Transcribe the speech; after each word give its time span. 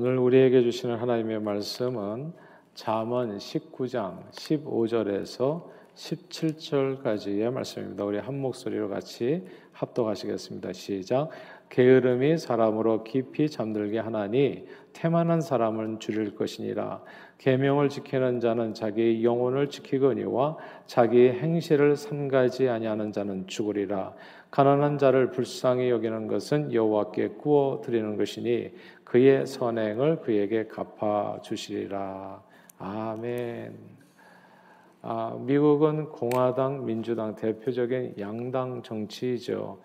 오늘 0.00 0.16
우리에게 0.16 0.62
주시는 0.62 0.94
하나님의 0.94 1.40
말씀은 1.40 2.32
잠언 2.72 3.36
19장 3.36 4.30
15절에서 4.30 5.64
17절까지의 5.96 7.50
말씀입니다. 7.50 8.04
우리 8.04 8.18
한 8.18 8.38
목소리로 8.38 8.88
같이 8.88 9.44
합독하시겠습니다. 9.72 10.72
시작. 10.72 11.30
게으름이 11.70 12.38
사람으로 12.38 13.04
깊이 13.04 13.50
잠들게 13.50 13.98
하나니 13.98 14.66
태만한 14.92 15.40
사람은 15.40 16.00
줄일 16.00 16.34
것이니라. 16.34 17.02
계명을 17.38 17.88
지키는 17.88 18.40
자는 18.40 18.74
자기 18.74 19.22
영혼을 19.22 19.68
지키거니와 19.68 20.56
자기 20.86 21.28
행실을 21.28 21.96
삼가지 21.96 22.68
아니하는 22.68 23.12
자는 23.12 23.46
죽으리라. 23.46 24.14
가난한 24.50 24.98
자를 24.98 25.30
불쌍히 25.30 25.90
여기는 25.90 26.26
것은 26.26 26.72
여호와께 26.72 27.28
구워 27.38 27.80
드리는 27.80 28.16
것이니 28.16 28.72
그의 29.04 29.46
선행을 29.46 30.20
그에게 30.20 30.66
갚아 30.66 31.40
주시리라. 31.42 32.42
아멘. 32.78 33.98
아, 35.02 35.38
미국은 35.40 36.06
공화당, 36.08 36.84
민주당 36.84 37.36
대표적인 37.36 38.14
양당 38.18 38.82
정치이죠. 38.82 39.78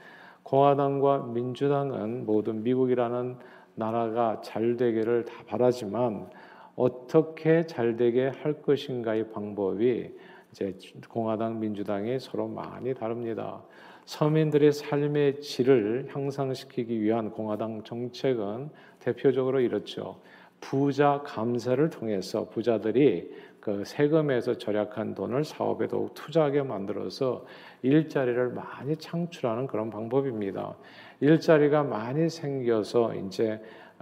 공화당과 0.43 1.29
민주당은 1.33 2.25
모두 2.25 2.53
미국이라는 2.53 3.38
나라가 3.75 4.41
잘 4.41 4.77
되기를 4.77 5.25
다 5.25 5.33
바라지만 5.47 6.29
어떻게 6.75 7.66
잘 7.66 7.95
되게 7.95 8.27
할 8.27 8.61
것인가의 8.61 9.31
방법이 9.31 10.11
이제 10.52 10.77
공화당, 11.09 11.59
민주당이 11.59 12.19
서로 12.19 12.47
많이 12.47 12.93
다릅니다. 12.93 13.61
서민들의 14.05 14.71
삶의 14.71 15.41
질을 15.41 16.07
향상시키기 16.09 17.02
위한 17.02 17.31
공화당 17.31 17.83
정책은 17.83 18.69
대표적으로 18.99 19.61
이렇죠. 19.61 20.19
부자 20.59 21.21
감세를 21.25 21.89
통해서 21.89 22.47
부자들이 22.49 23.31
그 23.63 23.85
세금에서 23.85 24.58
절약한 24.58 25.16
돈을 25.16 25.45
사업에 25.45 25.88
더욱 25.88 26.14
투자하게 26.16 26.64
만들어서 26.64 27.45
일자리를 27.81 28.50
많이 28.50 28.97
창출하는 28.97 29.67
그런 29.67 29.89
방법입니다. 29.89 30.75
일자리가 31.22 31.83
많이 31.83 32.30
생겨서 32.30 33.16
이제 33.16 33.61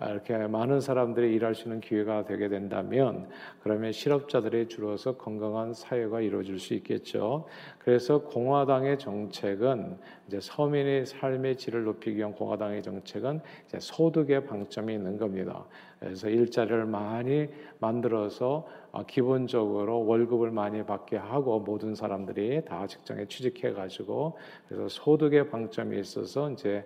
이렇게 0.09 0.36
많은 0.36 0.80
사람들이 0.81 1.36
일할 1.36 1.53
수 1.53 1.68
있는 1.68 1.80
기회가 1.80 2.26
되게 2.26 2.48
된다면 2.50 3.30
그러면 3.62 3.92
실업자들이 3.92 4.68
줄어서 4.68 5.16
건강한 5.18 5.73
사회가 5.73 6.22
이루어질 6.22 6.58
수 6.58 6.73
있겠죠. 6.73 7.46
그래서 7.78 8.23
공화당의 8.23 8.98
정책은 8.98 10.00
이제 10.28 10.40
서민의 10.42 11.06
삶의 11.06 11.58
질을 11.58 11.84
높이기 11.84 12.18
위한 12.18 12.34
공화당의 12.34 12.81
정책은 12.81 13.42
소득의 13.78 14.46
방점이 14.46 14.92
있는 14.92 15.18
겁니다. 15.18 15.66
그래서 16.00 16.30
일자리를 16.30 16.84
많이 16.88 17.48
만들어서 17.78 18.66
어, 18.66 18.81
기본적으로 19.08 20.06
월급을 20.06 20.52
많이 20.52 20.84
받게 20.86 21.16
하고 21.16 21.59
모든 21.59 21.95
사람들이 21.95 22.66
다 22.66 22.86
직장에 22.86 23.25
취직해 23.28 23.72
가지고 23.72 24.38
그래서 24.67 24.89
소득의 24.89 25.50
방점이 25.50 26.00
있어서 26.00 26.52
이제 26.52 26.86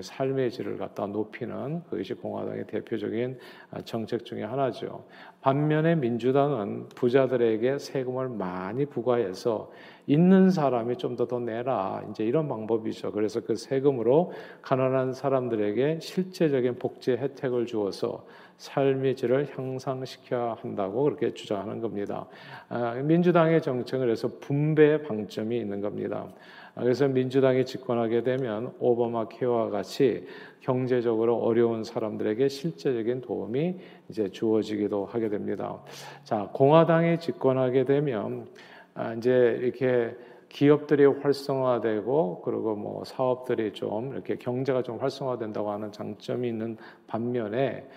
삶의 0.00 0.50
질을 0.50 0.78
갖다 0.78 1.06
높이는 1.06 1.82
그것이 1.84 2.14
공화당의 2.14 2.66
대표적인 2.66 3.38
아, 3.70 3.80
정책 3.82 4.24
중의 4.24 4.46
하나죠. 4.46 5.06
반면에 5.40 5.94
민주당은 5.94 6.88
부자들에게 6.88 7.78
세금을 7.78 8.28
많이 8.28 8.86
부과해서 8.86 9.70
있는 10.08 10.50
사람이 10.50 10.96
좀 10.96 11.16
더 11.16 11.26
더 11.26 11.38
내라 11.40 12.02
이제 12.10 12.24
이런 12.24 12.48
방법이죠. 12.48 13.12
그래서 13.12 13.40
그 13.40 13.54
세금으로 13.56 14.32
가난한 14.62 15.12
사람들에게 15.12 15.98
실제적인 16.00 16.78
복지 16.78 17.12
혜택을 17.12 17.66
주어서 17.66 18.24
삶의 18.58 19.16
질을 19.16 19.48
향상시켜야 19.56 20.56
한다고 20.60 21.04
그렇게 21.04 21.34
주장하는 21.34 21.80
겁니다. 21.80 22.26
아, 22.68 22.94
민주당의 22.94 23.62
정책을 23.62 24.10
해서 24.10 24.30
분배 24.40 25.02
방점이 25.02 25.56
있는 25.56 25.80
겁니다. 25.80 26.26
아, 26.76 26.82
그래서 26.82 27.08
민주당이 27.08 27.64
집권하게 27.64 28.22
되면 28.22 28.74
오바마 28.78 29.28
케어와 29.28 29.70
같이 29.70 30.26
경제적으로 30.60 31.38
어려운 31.38 31.82
사람들에게 31.84 32.48
실제적인 32.48 33.22
도움이 33.22 33.76
이제 34.10 34.28
주어지기도 34.28 35.06
하게 35.06 35.30
됩니다. 35.30 35.82
자, 36.22 36.50
공화당이 36.52 37.18
집권하게 37.18 37.86
되면 37.86 38.46
아, 38.92 39.14
이제 39.14 39.58
이렇게 39.62 40.14
기업들이 40.50 41.06
활성화되고 41.06 42.42
그리고 42.42 42.76
뭐 42.76 43.04
사업들이 43.04 43.72
좀 43.72 44.12
이렇게 44.12 44.36
경제가 44.36 44.82
좀 44.82 44.98
활성화된다고 44.98 45.70
하는 45.70 45.90
장점이 45.92 46.46
있는 46.46 46.76
반면에 47.06 47.88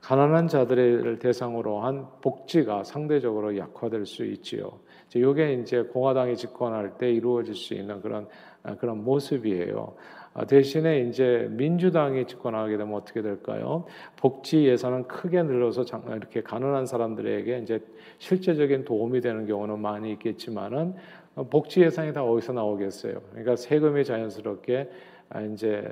가난한 0.00 0.48
자들을 0.48 1.18
대상으로 1.18 1.80
한 1.80 2.06
복지가 2.22 2.84
상대적으로 2.84 3.56
약화될 3.56 4.06
수 4.06 4.24
있지요. 4.24 4.78
이게 5.14 5.54
이제 5.54 5.82
공화당이 5.82 6.36
집권할 6.36 6.98
때 6.98 7.10
이루어질 7.10 7.54
수 7.54 7.74
있는 7.74 8.00
그런 8.00 8.26
아, 8.62 8.74
그런 8.76 9.04
모습이에요. 9.04 9.94
아, 10.34 10.44
대신에 10.44 11.00
이제 11.00 11.48
민주당이 11.50 12.26
집권하게 12.26 12.76
되면 12.76 12.94
어떻게 12.94 13.22
될까요? 13.22 13.86
복지 14.16 14.64
예산은 14.64 15.08
크게 15.08 15.42
늘려서 15.42 15.84
이렇게 16.08 16.42
가난한 16.42 16.86
사람들에게 16.86 17.58
이제 17.58 17.80
실제적인 18.18 18.84
도움이 18.84 19.20
되는 19.20 19.46
경우는 19.46 19.80
많이 19.80 20.12
있겠지만은 20.12 20.94
복지 21.50 21.80
예산이 21.80 22.12
다 22.12 22.24
어디서 22.24 22.52
나오겠어요? 22.52 23.20
그러니까 23.30 23.56
세금이 23.56 24.04
자연스럽게 24.04 24.90
아, 24.90 25.17
이제 25.52 25.84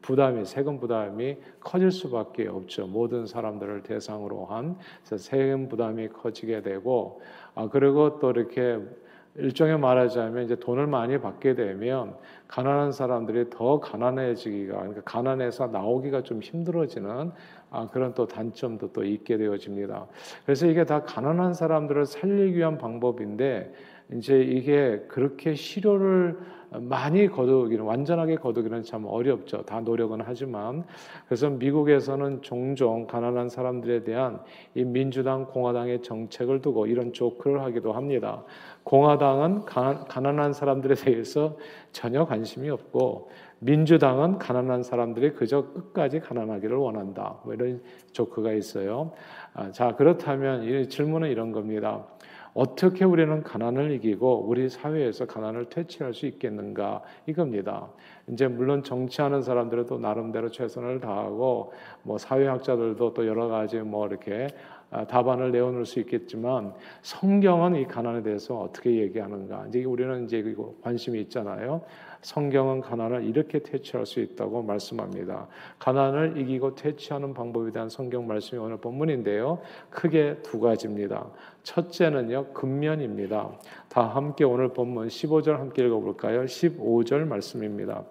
부담이 0.00 0.44
세금 0.44 0.80
부담이 0.80 1.36
커질 1.60 1.90
수밖에 1.90 2.48
없죠. 2.48 2.86
모든 2.86 3.26
사람들을 3.26 3.82
대상으로 3.82 4.46
한 4.46 4.76
세금 5.02 5.68
부담이 5.68 6.08
커지게 6.08 6.62
되고 6.62 7.20
아 7.54 7.68
그리고 7.68 8.18
또 8.18 8.30
이렇게 8.30 8.80
일종의 9.36 9.78
말하자면 9.78 10.44
이제 10.44 10.56
돈을 10.56 10.86
많이 10.86 11.20
받게 11.20 11.54
되면 11.54 12.16
가난한 12.48 12.92
사람들이 12.92 13.50
더 13.50 13.78
가난해지기가 13.78 14.76
그러니까 14.76 15.02
가난해서 15.02 15.68
나오기가 15.68 16.22
좀 16.22 16.40
힘들어지는 16.40 17.30
아, 17.70 17.86
그런 17.86 18.14
또 18.14 18.26
단점도 18.26 18.92
또 18.92 19.04
있게 19.04 19.36
되어집니다. 19.36 20.06
그래서 20.44 20.66
이게 20.66 20.84
다 20.84 21.02
가난한 21.02 21.54
사람들을 21.54 22.06
살리기 22.06 22.56
위한 22.56 22.78
방법인데 22.78 23.72
이제 24.12 24.40
이게 24.40 25.04
그렇게 25.08 25.54
실효를 25.54 26.38
많이 26.70 27.28
거두기는 27.28 27.82
완전하게 27.82 28.36
거두기는 28.36 28.82
참 28.82 29.06
어렵죠. 29.06 29.62
다 29.62 29.80
노력은 29.80 30.20
하지만 30.22 30.84
그래서 31.26 31.48
미국에서는 31.48 32.42
종종 32.42 33.06
가난한 33.06 33.48
사람들에 33.48 34.04
대한 34.04 34.40
이 34.74 34.84
민주당 34.84 35.46
공화당의 35.46 36.02
정책을 36.02 36.60
두고 36.60 36.86
이런 36.86 37.12
조크를 37.12 37.62
하기도 37.62 37.92
합니다. 37.92 38.44
공화당은 38.84 39.64
가난한 39.64 40.52
사람들에 40.52 40.94
대해서 40.94 41.56
전혀 41.92 42.26
관심이 42.26 42.68
없고 42.68 43.30
민주당은 43.60 44.38
가난한 44.38 44.82
사람들이 44.82 45.32
그저 45.32 45.72
끝까지 45.72 46.20
가난하기를 46.20 46.76
원한다. 46.76 47.38
뭐 47.44 47.54
이런 47.54 47.82
조크가 48.12 48.52
있어요. 48.52 49.12
아, 49.54 49.70
자 49.70 49.94
그렇다면 49.96 50.64
이 50.64 50.88
질문은 50.88 51.30
이런 51.30 51.52
겁니다. 51.52 52.06
어떻게 52.54 53.04
우리는 53.04 53.42
가난을 53.42 53.92
이기고 53.92 54.46
우리 54.46 54.68
사회에서 54.68 55.26
가난을 55.26 55.66
퇴치할 55.66 56.14
수 56.14 56.26
있겠는가 56.26 57.02
이겁니다. 57.26 57.88
이제 58.28 58.48
물론 58.48 58.82
정치하는 58.82 59.42
사람들은 59.42 59.86
또 59.86 59.98
나름대로 59.98 60.50
최선을 60.50 61.00
다하고 61.00 61.72
뭐 62.02 62.18
사회학자들도 62.18 63.14
또 63.14 63.26
여러 63.26 63.48
가지 63.48 63.78
뭐 63.78 64.06
이렇게 64.06 64.48
아, 64.77 64.77
답안을 64.90 65.52
내어놓을 65.52 65.84
수 65.84 66.00
있겠지만 66.00 66.72
성경은 67.02 67.76
이 67.76 67.84
가난에 67.86 68.22
대해서 68.22 68.58
어떻게 68.58 68.96
얘기하는가 69.00 69.66
이제 69.68 69.84
우리는 69.84 70.24
이제 70.24 70.54
관심이 70.82 71.20
있잖아요. 71.22 71.82
성경은 72.22 72.80
가난을 72.80 73.24
이렇게 73.24 73.60
퇴치할 73.60 74.06
수 74.06 74.20
있다고 74.20 74.62
말씀합니다. 74.62 75.46
가난을 75.78 76.38
이기고 76.38 76.74
퇴치하는 76.74 77.34
방법에 77.34 77.70
대한 77.70 77.88
성경 77.88 78.26
말씀이 78.26 78.60
오늘 78.60 78.78
본문인데요. 78.78 79.60
크게 79.90 80.38
두 80.42 80.58
가지입니다. 80.58 81.26
첫째는요, 81.62 82.52
근면입니다. 82.54 83.52
다 83.88 84.02
함께 84.02 84.44
오늘 84.44 84.72
본문 84.72 85.08
15절 85.08 85.58
함께 85.58 85.86
읽어볼까요? 85.86 86.44
15절 86.44 87.26
말씀입니다. 87.26 88.04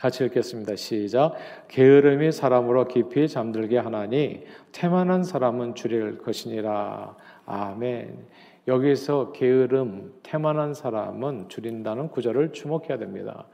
같이 0.00 0.24
읽겠습니다. 0.24 0.76
시작. 0.76 1.34
게으름이 1.68 2.32
사람으로 2.32 2.88
깊이 2.88 3.28
잠들게 3.28 3.76
하나니 3.76 4.44
태만한 4.72 5.22
사람은 5.22 5.74
줄일 5.74 6.16
것이니라. 6.16 7.16
아멘. 7.44 8.26
여기서 8.66 9.32
게으름, 9.32 10.14
태만한 10.22 10.72
사람은 10.72 11.50
줄인다는 11.50 12.08
구절을 12.08 12.54
주목해야 12.54 12.96
됩니다. 12.96 13.46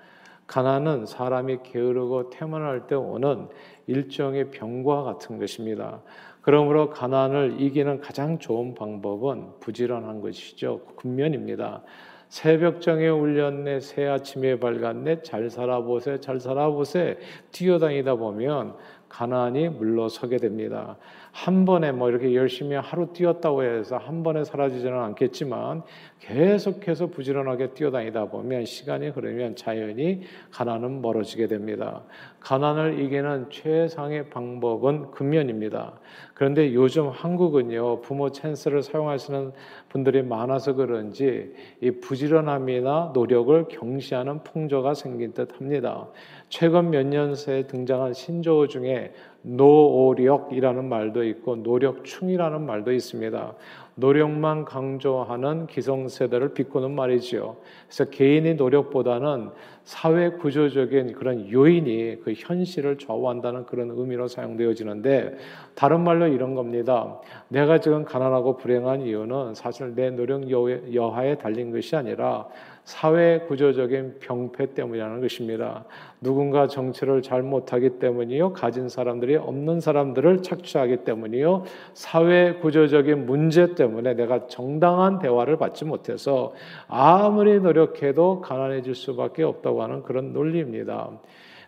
가난은 0.47 1.05
사람이 1.05 1.59
게으르고 1.65 2.31
태만할 2.31 2.87
때 2.87 2.95
오는 2.95 3.49
일종의 3.89 4.53
병과 4.53 5.03
같은 5.03 5.41
것입니다. 5.41 6.03
그러므로 6.43 6.91
가난을 6.91 7.57
이기는 7.61 8.01
가장 8.01 8.39
좋은 8.39 8.77
방법은 8.77 9.59
부지런한 9.59 10.21
것이죠. 10.21 10.83
근면입니다. 10.95 11.83
새벽정에 12.29 13.09
울렸네 13.09 13.81
새 13.81 14.07
아침에 14.07 14.59
밝았네 14.59 15.23
잘 15.23 15.49
살아보세 15.49 16.21
잘 16.21 16.41
살아보세 16.41 17.19
뛰어다니다 17.53 18.17
보면 18.17 18.75
가난이 19.09 19.69
물러서게 19.71 20.37
됩니다. 20.39 20.97
한 21.37 21.67
번에 21.67 21.93
뭐 21.93 22.09
이렇게 22.09 22.35
열심히 22.35 22.77
하루 22.77 23.13
뛰었다고 23.13 23.63
해서 23.63 23.99
한 23.99 24.23
번에 24.23 24.43
사라지지는 24.43 24.99
않겠지만 24.99 25.83
계속해서 26.19 27.09
부지런하게 27.09 27.75
뛰어다니다 27.75 28.25
보면 28.31 28.65
시간이 28.65 29.09
흐르면 29.09 29.55
자연히 29.55 30.23
가난은 30.51 31.03
멀어지게 31.03 31.47
됩니다. 31.47 32.05
가난을 32.41 33.01
이기는 33.01 33.51
최상의 33.51 34.31
방법은 34.31 35.11
근면입니다. 35.11 36.01
그런데 36.33 36.73
요즘 36.73 37.09
한국은요 37.11 38.01
부모 38.01 38.31
찬스를 38.31 38.83
사용하시는 38.83 39.53
분들이 39.91 40.23
많아서 40.23 40.73
그런지 40.73 41.53
이 41.83 41.91
부지런함이나 41.91 43.11
노력을 43.13 43.69
경시하는 43.69 44.43
풍조가 44.43 44.95
생긴 44.95 45.35
듯합니다. 45.35 46.09
최근 46.49 46.91
몇 46.91 47.05
년 47.07 47.35
새 47.35 47.67
등장한 47.67 48.15
신조어 48.15 48.69
중에 48.69 49.13
노오력이라는 49.47 50.89
말도 50.89 51.23
있고 51.25 51.57
노력충이라는 51.57 52.67
말도 52.67 52.93
있습니다. 52.93 53.55
노력만 53.95 54.65
강조하는 54.65 55.69
기성세대를 55.69 56.53
비꼬는 56.53 56.91
말이지요. 56.91 57.57
그래서 57.87 58.11
개인의 58.11 58.57
노력보다는 58.57 59.51
사회 59.85 60.31
구조적인 60.31 61.13
그런 61.13 61.51
요인이 61.51 62.23
그 62.23 62.35
현실을 62.37 62.99
좌우한다는 62.99 63.67
그런 63.67 63.91
의미로 63.91 64.27
사용되어지는데 64.27 65.37
다른 65.77 66.03
말로 66.03 66.27
이런 66.27 66.55
겁니다. 66.55 67.21
내가 67.49 67.79
지금 67.79 68.05
가난하고 68.05 68.57
불행한 68.57 69.03
이유는 69.03 69.55
사실 69.55 69.95
내 69.95 70.11
노력 70.11 70.51
여하에 70.51 71.39
달린 71.39 71.71
것이 71.71 71.95
아니라 71.95 72.49
사회 72.87 73.41
구조적인 73.41 74.21
병폐 74.21 74.75
때문이라는 74.75 75.21
것입니다. 75.21 75.85
누군가 76.21 76.69
정치를 76.69 77.21
잘 77.21 77.43
못하기 77.43 77.99
때문이요, 77.99 78.53
가진 78.53 78.89
사람들이 78.89 79.35
없는 79.35 79.81
사람들을 79.81 80.43
착취하기 80.43 80.99
때문이요, 80.99 81.65
사회 81.95 82.55
구조적인 82.55 83.27
문제 83.27 83.75
때문에 83.75 84.15
내가 84.15 84.47
정당한 84.47 85.19
대화를 85.19 85.57
받지 85.57 85.85
못해서 85.85 86.53
아무리 86.87 87.59
노력해도 87.59 88.41
가난해질 88.41 88.95
수밖에 88.95 89.43
없다고 89.43 89.83
하는 89.83 90.05
그런 90.05 90.33
논리입니다. 90.33 91.11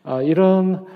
아, 0.04 0.22
이런 0.22 0.86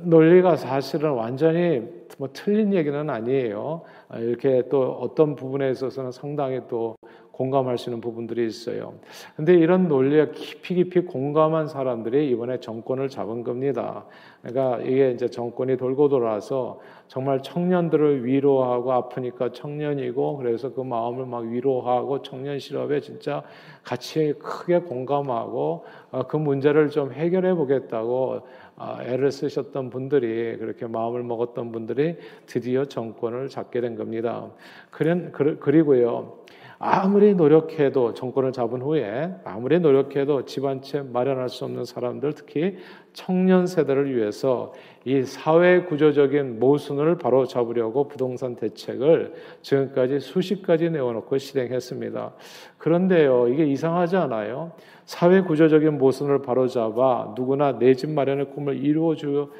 논리가 0.00 0.56
사실은 0.56 1.10
완전히 1.10 1.82
뭐 2.18 2.28
틀린 2.32 2.72
얘기는 2.72 3.08
아니에요. 3.10 3.82
아, 4.08 4.18
이렇게 4.18 4.62
또 4.70 4.92
어떤 5.00 5.34
부분에 5.36 5.70
있어서는 5.70 6.12
상당히 6.12 6.60
또 6.68 6.96
공감할 7.40 7.78
수 7.78 7.88
있는 7.88 8.02
부분들이 8.02 8.46
있어요. 8.46 8.92
근데 9.34 9.54
이런 9.54 9.88
논리에 9.88 10.32
깊이 10.34 10.74
깊이 10.74 11.00
공감한 11.00 11.68
사람들이 11.68 12.28
이번에 12.28 12.60
정권을 12.60 13.08
잡은 13.08 13.44
겁니다. 13.44 14.04
그러니까 14.42 14.82
이게 14.82 15.12
이제 15.12 15.26
정권이 15.26 15.78
돌고 15.78 16.10
돌아서 16.10 16.80
정말 17.08 17.42
청년들을 17.42 18.26
위로하고 18.26 18.92
아프니까 18.92 19.52
청년이고 19.52 20.36
그래서 20.36 20.74
그 20.74 20.82
마음을 20.82 21.24
막 21.24 21.44
위로하고 21.44 22.20
청년 22.20 22.58
실업에 22.58 23.00
진짜 23.00 23.42
같이 23.84 24.34
크게 24.38 24.80
공감하고 24.80 25.86
어, 26.10 26.22
그 26.28 26.36
문제를 26.36 26.90
좀 26.90 27.10
해결해 27.10 27.54
보겠다고 27.54 28.42
어, 28.76 28.98
애를 29.02 29.32
쓰셨던 29.32 29.88
분들이 29.88 30.58
그렇게 30.58 30.86
마음을 30.86 31.22
먹었던 31.22 31.72
분들이 31.72 32.16
드디어 32.44 32.84
정권을 32.84 33.48
잡게 33.48 33.80
된 33.80 33.96
겁니다. 33.96 34.50
그리고요. 34.90 36.40
아무리 36.82 37.34
노력해도 37.34 38.14
정권을 38.14 38.52
잡은 38.52 38.80
후에 38.80 39.34
아무리 39.44 39.78
노력해도 39.80 40.46
집안채 40.46 41.02
마련할 41.12 41.50
수 41.50 41.66
없는 41.66 41.84
사람들 41.84 42.32
특히 42.32 42.78
청년 43.12 43.66
세대를 43.66 44.16
위해서 44.16 44.72
이 45.04 45.22
사회 45.22 45.82
구조적인 45.82 46.58
모순을 46.58 47.18
바로 47.18 47.44
잡으려고 47.44 48.08
부동산 48.08 48.56
대책을 48.56 49.34
지금까지 49.60 50.20
수십 50.20 50.62
가지 50.62 50.88
내어놓고 50.88 51.36
실행했습니다. 51.36 52.32
그런데요, 52.78 53.48
이게 53.48 53.66
이상하지 53.66 54.16
않아요? 54.16 54.72
사회 55.04 55.42
구조적인 55.42 55.98
모순을 55.98 56.40
바로 56.40 56.66
잡아 56.66 57.34
누구나 57.36 57.78
내 57.78 57.92
집 57.92 58.08
마련의 58.08 58.52
꿈을 58.52 58.82
이루어주 58.82 59.50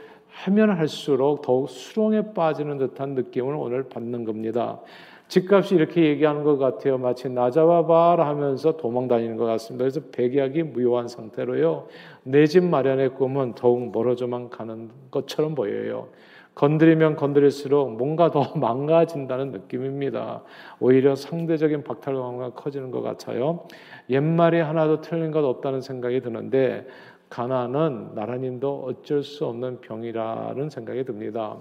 하면 0.45 0.71
할수록 0.71 1.43
더욱 1.43 1.69
수렁에 1.69 2.33
빠지는 2.33 2.79
듯한 2.79 3.15
느낌을 3.15 3.55
오늘 3.57 3.91
받는 3.91 4.25
겁니다. 4.25 4.81
집값이 5.31 5.77
이렇게 5.77 6.07
얘기하는 6.07 6.43
것 6.43 6.59
같아요. 6.59 6.99
마치 6.99 7.29
나 7.29 7.53
잡아봐라 7.53 8.27
하면서 8.27 8.77
도망 8.77 9.07
다니는 9.07 9.37
것 9.37 9.45
같습니다. 9.45 9.85
그래서 9.85 10.01
백약이 10.11 10.65
무효한 10.65 11.07
상태로요. 11.07 11.87
내 12.25 12.47
집 12.47 12.65
마련의 12.65 13.11
꿈은 13.11 13.55
더욱 13.55 13.93
멀어져만 13.93 14.51
가는 14.51 14.91
것처럼 15.13 15.55
보여요. 15.55 16.09
건드리면 16.57 17.15
건드릴수록 17.15 17.97
뭔가 17.97 18.33
더 18.33 18.53
망가진다는 18.59 19.53
느낌입니다. 19.53 20.43
오히려 20.81 21.15
상대적인 21.15 21.85
박탈감가 21.85 22.51
커지는 22.55 22.91
것 22.91 23.01
같아요. 23.01 23.67
옛말이 24.11 24.59
하나도 24.59 25.01
틀린 25.01 25.31
것 25.31 25.45
없다는 25.45 25.81
생각이 25.81 26.23
드는데 26.23 26.89
가난은 27.29 28.17
나라님도 28.17 28.83
어쩔 28.85 29.23
수 29.23 29.47
없는 29.47 29.81
병이라는 29.81 30.71
생각이 30.71 31.05
듭니다. 31.05 31.57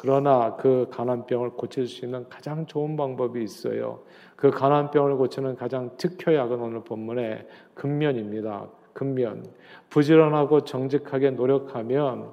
그러나 0.00 0.54
그 0.54 0.86
가난병을 0.92 1.50
고칠 1.50 1.88
수 1.88 2.04
있는 2.04 2.28
가장 2.28 2.66
좋은 2.66 2.96
방법이 2.96 3.42
있어요. 3.42 3.98
그 4.36 4.48
가난병을 4.48 5.16
고치는 5.16 5.56
가장 5.56 5.90
특효약은 5.96 6.60
오늘 6.60 6.84
본문의 6.84 7.44
근면입니다. 7.74 8.68
근면. 8.92 9.44
부지런하고 9.90 10.62
정직하게 10.62 11.32
노력하면 11.32 12.30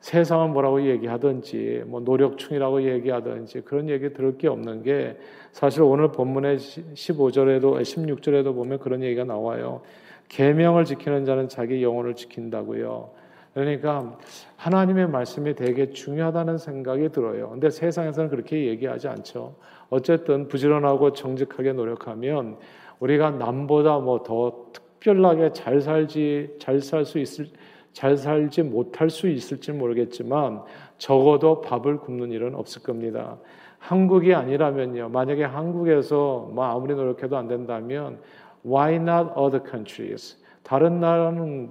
세상은 0.00 0.52
뭐라고 0.52 0.82
얘기하든지 0.82 1.84
뭐 1.86 2.00
노력충이라고 2.00 2.82
얘기하든지 2.82 3.60
그런 3.60 3.88
얘기 3.88 4.12
들을 4.12 4.36
게 4.36 4.48
없는 4.48 4.82
게 4.82 5.16
사실 5.52 5.82
오늘 5.82 6.10
본문의 6.10 6.56
15절에도 6.56 7.80
16절에도 7.82 8.52
보면 8.52 8.80
그런 8.80 9.04
얘기가 9.04 9.22
나와요. 9.22 9.82
계명을 10.28 10.86
지키는 10.86 11.24
자는 11.24 11.48
자기 11.48 11.84
영혼을 11.84 12.16
지킨다고요. 12.16 13.19
그러니까 13.54 14.16
하나님의 14.56 15.08
말씀이 15.08 15.54
되게 15.54 15.90
중요하다는 15.90 16.58
생각이 16.58 17.08
들어요. 17.10 17.50
근데 17.50 17.70
세상에서는 17.70 18.30
그렇게 18.30 18.66
얘기하지 18.66 19.08
않죠. 19.08 19.56
어쨌든 19.88 20.48
부지런하고 20.48 21.12
정직하게 21.12 21.72
노력하면 21.72 22.58
우리가 23.00 23.30
남보다 23.30 23.98
뭐 23.98 24.22
더 24.22 24.66
특별하게 24.72 25.52
잘 25.52 25.80
살지 25.80 26.56
잘 26.58 26.76
살 26.80 27.04
수 27.04 27.18
있을 27.18 27.46
잘 27.92 28.16
살지 28.16 28.62
못할 28.62 29.10
수 29.10 29.28
있을지 29.28 29.72
모르겠지만 29.72 30.62
적어도 30.98 31.60
밥을 31.62 31.98
굶는 31.98 32.30
일은 32.30 32.54
없을 32.54 32.82
겁니다. 32.82 33.38
한국이 33.78 34.34
아니라면요. 34.34 35.08
만약에 35.08 35.42
한국에서 35.44 36.50
뭐 36.52 36.64
아무리 36.66 36.94
노력해도 36.94 37.36
안 37.36 37.48
된다면 37.48 38.20
why 38.64 38.94
not 38.96 39.32
other 39.36 39.60
countries? 39.68 40.36
다른 40.62 41.00
나라는 41.00 41.70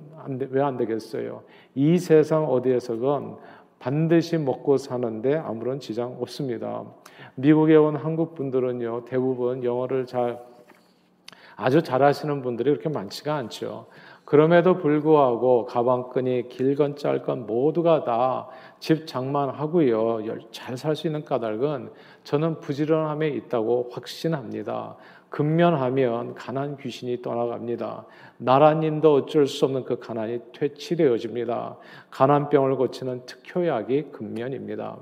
왜 0.51 0.62
안 0.62 0.77
되겠어요? 0.77 1.43
이 1.75 1.98
세상 1.98 2.46
어디에서건 2.46 3.38
반드시 3.79 4.38
먹고 4.38 4.77
사는데 4.77 5.36
아무런 5.36 5.79
지장 5.79 6.17
없습니다. 6.19 6.84
미국에 7.36 7.75
온 7.75 7.96
한국 7.96 8.36
분들은요 8.36 9.05
대부분 9.05 9.63
영어를 9.63 10.05
잘 10.05 10.39
아주 11.55 11.81
잘하시는 11.81 12.41
분들이 12.41 12.72
그렇게 12.72 12.89
많지가 12.89 13.36
않죠. 13.36 13.88
그럼에도 14.25 14.77
불구하고 14.77 15.65
가방끈이 15.65 16.50
길건 16.50 16.96
짧건 16.98 17.48
모두가 17.48 18.03
다 18.03 18.48
집 18.79 19.08
장만하고요 19.08 20.19
잘 20.51 20.77
살 20.77 20.96
수 20.96 21.08
있는 21.08 21.25
까닭은 21.25 21.91
저는 22.24 22.62
부지런함에 22.62 23.27
있다고 23.27 23.89
확신합니다. 23.91 24.96
근면하면 25.29 26.33
가난 26.33 26.77
귀신이 26.77 27.21
떠나갑니다. 27.21 28.05
나라님도 28.38 29.13
어쩔 29.13 29.48
수 29.48 29.65
없는 29.65 29.83
그 29.83 30.00
가난이 30.00 30.39
퇴치되어집니다. 30.53 31.77
가난병을 32.09 32.75
고치는 32.75 33.25
특효약이 33.25 34.12
근면입니다. 34.12 34.98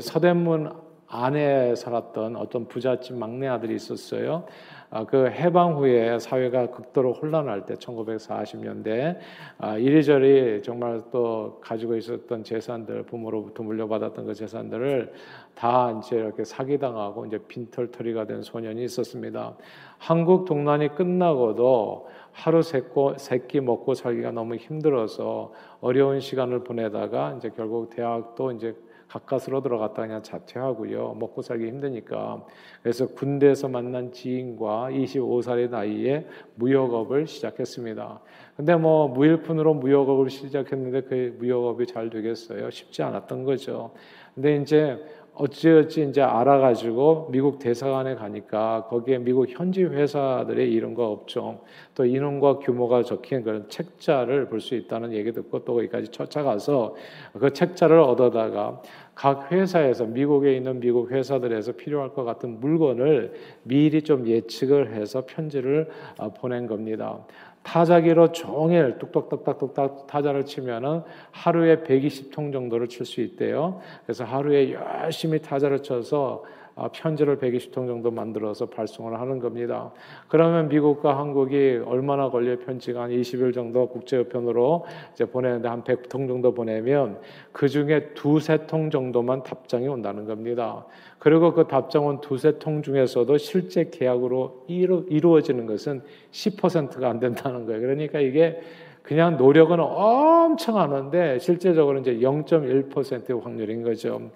서대문 0.00 0.72
안에 1.06 1.74
살았던 1.74 2.36
어떤 2.36 2.68
부잣집 2.68 3.16
막내 3.16 3.48
아들이 3.48 3.74
있었어요. 3.74 4.44
아, 4.92 5.04
그 5.04 5.28
해방 5.28 5.76
후에 5.76 6.18
사회가 6.18 6.70
극도로 6.70 7.12
혼란할 7.12 7.64
때 7.64 7.74
1940년대 7.74 9.18
아, 9.58 9.78
이리저리 9.78 10.62
정말 10.64 11.00
또 11.12 11.60
가지고 11.60 11.96
있었던 11.96 12.42
재산들 12.42 13.04
부모로부터 13.04 13.62
물려받았던 13.62 14.26
그 14.26 14.34
재산들을 14.34 15.12
다 15.54 15.92
이제 15.92 16.16
이렇게 16.16 16.42
사기당하고 16.42 17.26
이제 17.26 17.38
빈털터리가 17.38 18.26
된 18.26 18.42
소년이 18.42 18.82
있었습니다. 18.82 19.56
한국 19.98 20.44
동란이 20.44 20.88
끝나고도 20.96 22.08
하루 22.32 22.62
세끼, 22.62 22.88
세끼 23.16 23.60
먹고 23.60 23.94
살기가 23.94 24.32
너무 24.32 24.56
힘들어서 24.56 25.52
어려운 25.80 26.18
시간을 26.18 26.64
보내다가 26.64 27.34
이제 27.38 27.50
결국 27.54 27.90
대학도 27.90 28.52
이제 28.52 28.74
가까스로 29.10 29.60
들어갔다 29.60 30.02
그냥 30.02 30.22
자퇴하고요. 30.22 31.16
먹고 31.18 31.42
살기 31.42 31.66
힘드니까. 31.66 32.44
그래서 32.82 33.08
군대에서 33.08 33.68
만난 33.68 34.12
지인과 34.12 34.90
25살의 34.92 35.70
나이에 35.70 36.26
무역업을 36.54 37.26
시작했습니다. 37.26 38.20
근데 38.56 38.76
뭐 38.76 39.08
무일푼으로 39.08 39.74
무역업을 39.74 40.30
시작했는데 40.30 41.02
그 41.02 41.36
무역업이 41.38 41.86
잘 41.86 42.08
되겠어요? 42.08 42.70
쉽지 42.70 43.02
않았던 43.02 43.44
거죠. 43.44 43.90
근데 44.34 44.56
이제 44.56 45.04
어찌어찌 45.40 46.02
이제 46.02 46.20
알아가지고 46.20 47.30
미국 47.30 47.58
대사관에 47.58 48.14
가니까 48.14 48.86
거기에 48.90 49.18
미국 49.18 49.48
현지 49.48 49.82
회사들의 49.82 50.70
이름과 50.70 51.06
업종 51.06 51.60
또 51.94 52.04
인원과 52.04 52.58
규모가 52.58 53.02
적힌 53.04 53.42
그런 53.42 53.68
책자를 53.68 54.48
볼 54.48 54.60
수 54.60 54.74
있다는 54.74 55.14
얘기 55.14 55.32
듣고 55.32 55.64
또 55.64 55.74
거기까지 55.76 56.08
쫓아가서 56.08 56.94
그 57.38 57.54
책자를 57.54 57.98
얻어다가 57.98 58.82
각 59.14 59.50
회사에서 59.50 60.04
미국에 60.04 60.54
있는 60.54 60.80
미국 60.80 61.10
회사들에서 61.10 61.72
필요할 61.72 62.12
것 62.12 62.24
같은 62.24 62.60
물건을 62.60 63.32
미리 63.62 64.02
좀 64.02 64.26
예측을 64.26 64.92
해서 64.92 65.24
편지를 65.26 65.88
어, 66.18 66.32
보낸 66.34 66.66
겁니다. 66.66 67.18
타자기로 67.62 68.32
종일 68.32 68.98
뚝딱뚝딱뚝딱 68.98 70.06
타자를 70.06 70.44
치면은 70.44 71.02
하루에 71.30 71.82
120통 71.82 72.52
정도를 72.52 72.88
칠 72.88 73.04
수 73.04 73.20
있대요. 73.20 73.80
그래서 74.04 74.24
하루에 74.24 74.72
열심히 74.72 75.40
타자를 75.40 75.82
쳐서 75.82 76.44
아, 76.44 76.59
편지를 76.92 77.38
120통 77.38 77.86
정도 77.86 78.10
만들어서 78.10 78.66
발송을 78.66 79.20
하는 79.20 79.38
겁니다. 79.38 79.92
그러면 80.28 80.68
미국과 80.68 81.18
한국이 81.18 81.82
얼마나 81.84 82.30
걸려 82.30 82.58
편지가 82.58 83.02
한 83.02 83.10
20일 83.10 83.52
정도 83.52 83.88
국제우편으로 83.88 84.86
이제 85.12 85.24
보내는데 85.24 85.68
한 85.68 85.84
100통 85.84 86.28
정도 86.28 86.54
보내면 86.54 87.20
그 87.52 87.68
중에 87.68 88.14
두세 88.14 88.66
통 88.66 88.90
정도만 88.90 89.42
답장이 89.42 89.88
온다는 89.88 90.24
겁니다. 90.24 90.86
그리고 91.18 91.52
그 91.52 91.66
답장은 91.66 92.20
두세 92.20 92.58
통 92.58 92.82
중에서도 92.82 93.36
실제 93.36 93.90
계약으로 93.90 94.64
이루, 94.68 95.04
이루어지는 95.08 95.66
것은 95.66 96.02
10%가 96.30 97.08
안 97.08 97.20
된다는 97.20 97.66
거예요. 97.66 97.80
그러니까 97.80 98.20
이게 98.20 98.60
그냥 99.02 99.36
노력은 99.36 99.80
엄청 99.80 100.78
하는데 100.78 101.38
실제적으로 101.38 101.98
이제 101.98 102.18
0.1%의 102.18 103.40
확률인 103.40 103.82
거죠. 103.82 104.30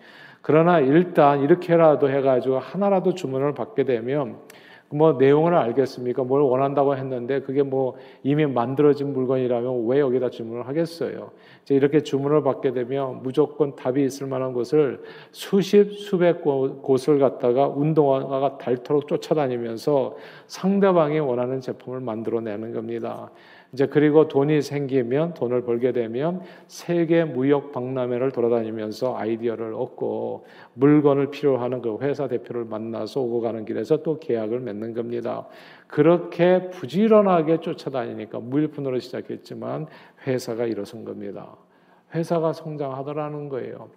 그러나 0.47 0.79
일단 0.79 1.41
이렇게라도 1.41 2.11
해가지고 2.11 2.59
하나라도 2.59 3.15
주문을 3.15 3.55
받게 3.55 3.85
되면 3.85 4.37
뭐 4.91 5.15
내용을 5.15 5.55
알겠습니까? 5.55 6.23
뭘 6.23 6.43
원한다고 6.43 6.97
했는데 6.97 7.41
그게 7.41 7.63
뭐 7.63 7.97
이미 8.23 8.45
만들어진 8.45 9.15
물건이라면 9.15 9.87
왜 9.87 10.01
여기다 10.01 10.29
주문을 10.29 10.69
하겠어요? 10.69 11.31
이제 11.63 11.75
이렇게 11.75 12.03
주문을 12.03 12.43
받게 12.43 12.75
되면 12.75 13.23
무조건 13.23 13.75
답이 13.75 14.05
있을 14.05 14.27
만한 14.27 14.53
곳을 14.53 15.03
수십 15.33 15.91
수백 15.93 16.43
곳을 16.43 17.19
갖다가 17.19 17.67
운동화가 17.67 18.59
닳도록 18.59 19.09
쫓아다니면서 19.09 20.15
상대방이 20.47 21.21
원하는 21.21 21.63
제품을 21.63 22.01
만들어내는 22.01 22.75
겁니다. 22.75 23.31
이제 23.75 23.87
그리고 23.87 24.29
돈이 24.29 24.63
생기면 24.63 25.35
돈을 25.35 25.65
벌게 25.65 25.91
되면 25.91 26.43
세계 26.69 27.25
무역 27.25 27.73
박람회를 27.73 28.31
돌아다니면서 28.31 29.17
아이디어를 29.17 29.75
얻고 29.75 30.47
물건을 30.75 31.33
필요하는 31.33 31.83
그 31.83 31.99
회사 32.01 32.29
대표를 32.29 32.67
만나서 32.67 33.21
오고 33.21 33.41
가는 33.41 33.65
길에서 33.65 34.05
또 34.05 34.21
계약을 34.21 34.61
맺는 34.61 34.95
겁니다. 34.95 35.49
그렇게 35.89 36.71
부지런하게 36.71 37.59
쫓아다니니까 37.59 38.39
무일푼으로 38.39 39.01
시작했지만 39.01 39.89
회사가 40.25 40.67
일어선 40.67 41.05
겁니다. 41.05 41.57
회사가 42.15 42.53
성장하더라는 42.53 43.49
거예요. 43.49 43.91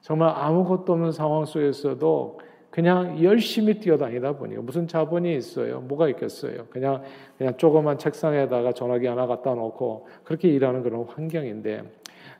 정말 0.00 0.32
아무것도 0.32 0.92
없는 0.92 1.10
상황 1.10 1.44
속에서도 1.44 2.38
그냥 2.78 3.20
열심히 3.24 3.74
뛰어다니다 3.74 4.34
보니까 4.34 4.62
무슨 4.62 4.86
자본이 4.86 5.34
있어요? 5.34 5.80
뭐가 5.80 6.08
있겠어요? 6.10 6.66
그냥 6.70 7.02
그냥 7.36 7.56
조그만 7.56 7.98
책상에다가 7.98 8.72
전화기 8.72 9.04
하나 9.04 9.26
갖다 9.26 9.52
놓고 9.52 10.06
그렇게 10.22 10.48
일하는 10.48 10.84
그런 10.84 11.02
환경인데 11.02 11.82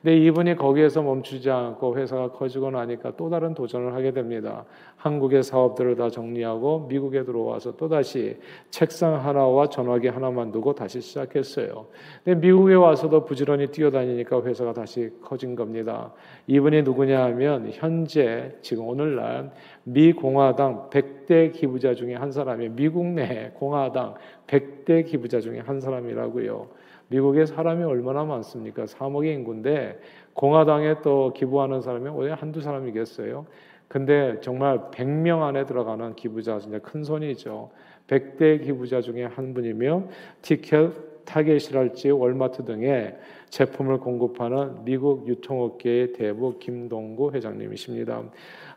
근데 0.09 0.25
이분이 0.25 0.57
거기에서 0.57 1.03
멈추지 1.03 1.51
않고 1.51 1.99
회사가 1.99 2.31
커지고 2.31 2.71
나니까 2.71 3.13
또 3.19 3.29
다른 3.29 3.53
도전을 3.53 3.93
하게 3.93 4.11
됩니다. 4.11 4.65
한국의 4.97 5.43
사업들을 5.43 5.97
다 5.97 6.09
정리하고 6.09 6.87
미국에 6.89 7.25
들어와서 7.25 7.77
또 7.77 7.91
다시 7.91 8.39
책상 8.71 9.23
하나와 9.23 9.69
전화기 9.69 10.09
하나만 10.09 10.51
두고 10.51 10.75
다시 10.75 11.03
시작했어요. 11.03 11.89
근데 12.25 12.41
미국에 12.41 12.73
와서도 12.73 13.27
부지런히 13.27 13.67
뛰어다니니까 13.67 14.43
회사가 14.45 14.73
다시 14.73 15.11
커진 15.21 15.55
겁니다. 15.55 16.11
이분이 16.47 16.85
누구냐 16.85 17.25
하면 17.25 17.69
현재 17.71 18.57
지금 18.63 18.89
오늘날 18.89 19.53
미 19.85 20.15
공화당 20.15 20.89
100대 20.89 21.53
기부자 21.53 21.93
중에 21.93 22.15
한 22.15 22.33
사람이 22.33 22.71
미국 22.71 23.05
내 23.05 23.51
공화당 23.53 24.15
100대 24.47 25.05
기부자 25.05 25.41
중에 25.41 25.59
한 25.59 25.81
사람이라고요. 25.81 26.78
미국에 27.09 27.47
사람이 27.47 27.83
얼마나 27.85 28.25
많습니까? 28.25 28.85
3억의 28.85 29.35
인구인데 29.35 30.01
공화당에 30.35 31.01
또 31.03 31.33
기부하는 31.35 31.81
사람이 31.81 32.11
왜 32.17 32.33
한두 32.33 32.61
사람이겠어요? 32.61 33.47
근데 33.89 34.39
정말 34.41 34.91
100명 34.91 35.43
안에 35.43 35.65
들어가는 35.65 36.15
기부자 36.15 36.59
진짜 36.59 36.79
큰 36.79 37.03
손이죠. 37.03 37.71
100대 38.07 38.63
기부자 38.63 39.01
중에 39.01 39.25
한 39.25 39.55
분이며 39.55 40.05
티켓 40.43 41.09
타겟이랄지 41.25 42.11
월마트 42.11 42.65
등의 42.65 43.19
제품을 43.51 43.99
공급하는 43.99 44.85
미국 44.85 45.29
유통업계의 45.29 46.13
대부 46.15 46.59
김동구 46.59 47.33
회장님이십니다. 47.33 48.23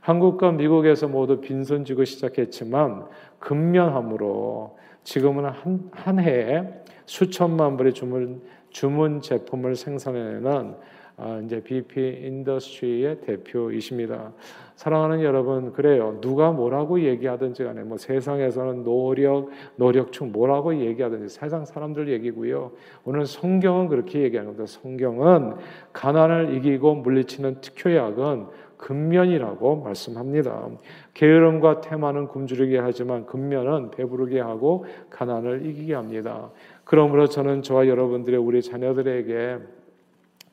한국과 0.01 0.51
미국에서 0.51 1.07
모두 1.07 1.39
빈손 1.39 1.85
쥐고 1.85 2.03
시작했지만 2.05 3.05
근면함으로 3.39 4.77
지금은 5.03 5.46
한, 5.46 5.89
한 5.91 6.20
해에 6.20 6.63
수천만 7.05 7.77
불의 7.77 7.93
주문, 7.93 8.41
주문 8.70 9.22
제품을 9.22 9.75
생산해내는 9.75 10.75
아, 11.17 11.39
이제 11.46 11.62
BP 11.62 12.22
Industry의 12.23 13.21
대표이십니다. 13.22 14.34
사랑하는 14.75 15.22
여러분, 15.22 15.72
그래요. 15.72 16.17
누가 16.20 16.51
뭐라고 16.51 17.00
얘기하든지 17.00 17.63
간에 17.63 17.84
뭐 17.84 17.98
세상에서는 17.98 18.84
노력, 18.84 19.50
노력충 19.75 20.31
뭐라고 20.31 20.75
얘기하든지 20.79 21.29
세상 21.29 21.65
사람들 21.65 22.08
얘기고요. 22.08 22.72
오늘 23.03 23.27
성경은 23.27 23.89
그렇게 23.89 24.22
얘기하는 24.24 24.55
겁니다. 24.55 24.65
성경은 24.65 25.58
가난을 25.93 26.55
이기고 26.55 26.96
물리치는 26.96 27.62
특효약은 27.62 28.48
근면이라고 28.81 29.77
말씀합니다. 29.83 30.69
게으름과 31.13 31.81
태만은 31.81 32.27
굶주리게 32.27 32.79
하지만 32.79 33.25
근면은 33.25 33.91
배부르게 33.91 34.41
하고 34.41 34.85
가난을 35.09 35.65
이기게 35.65 35.93
합니다. 35.93 36.50
그러므로 36.83 37.27
저는 37.27 37.61
저와 37.61 37.88
여러분들의 37.88 38.39
우리 38.39 38.61
자녀들에게 38.61 39.59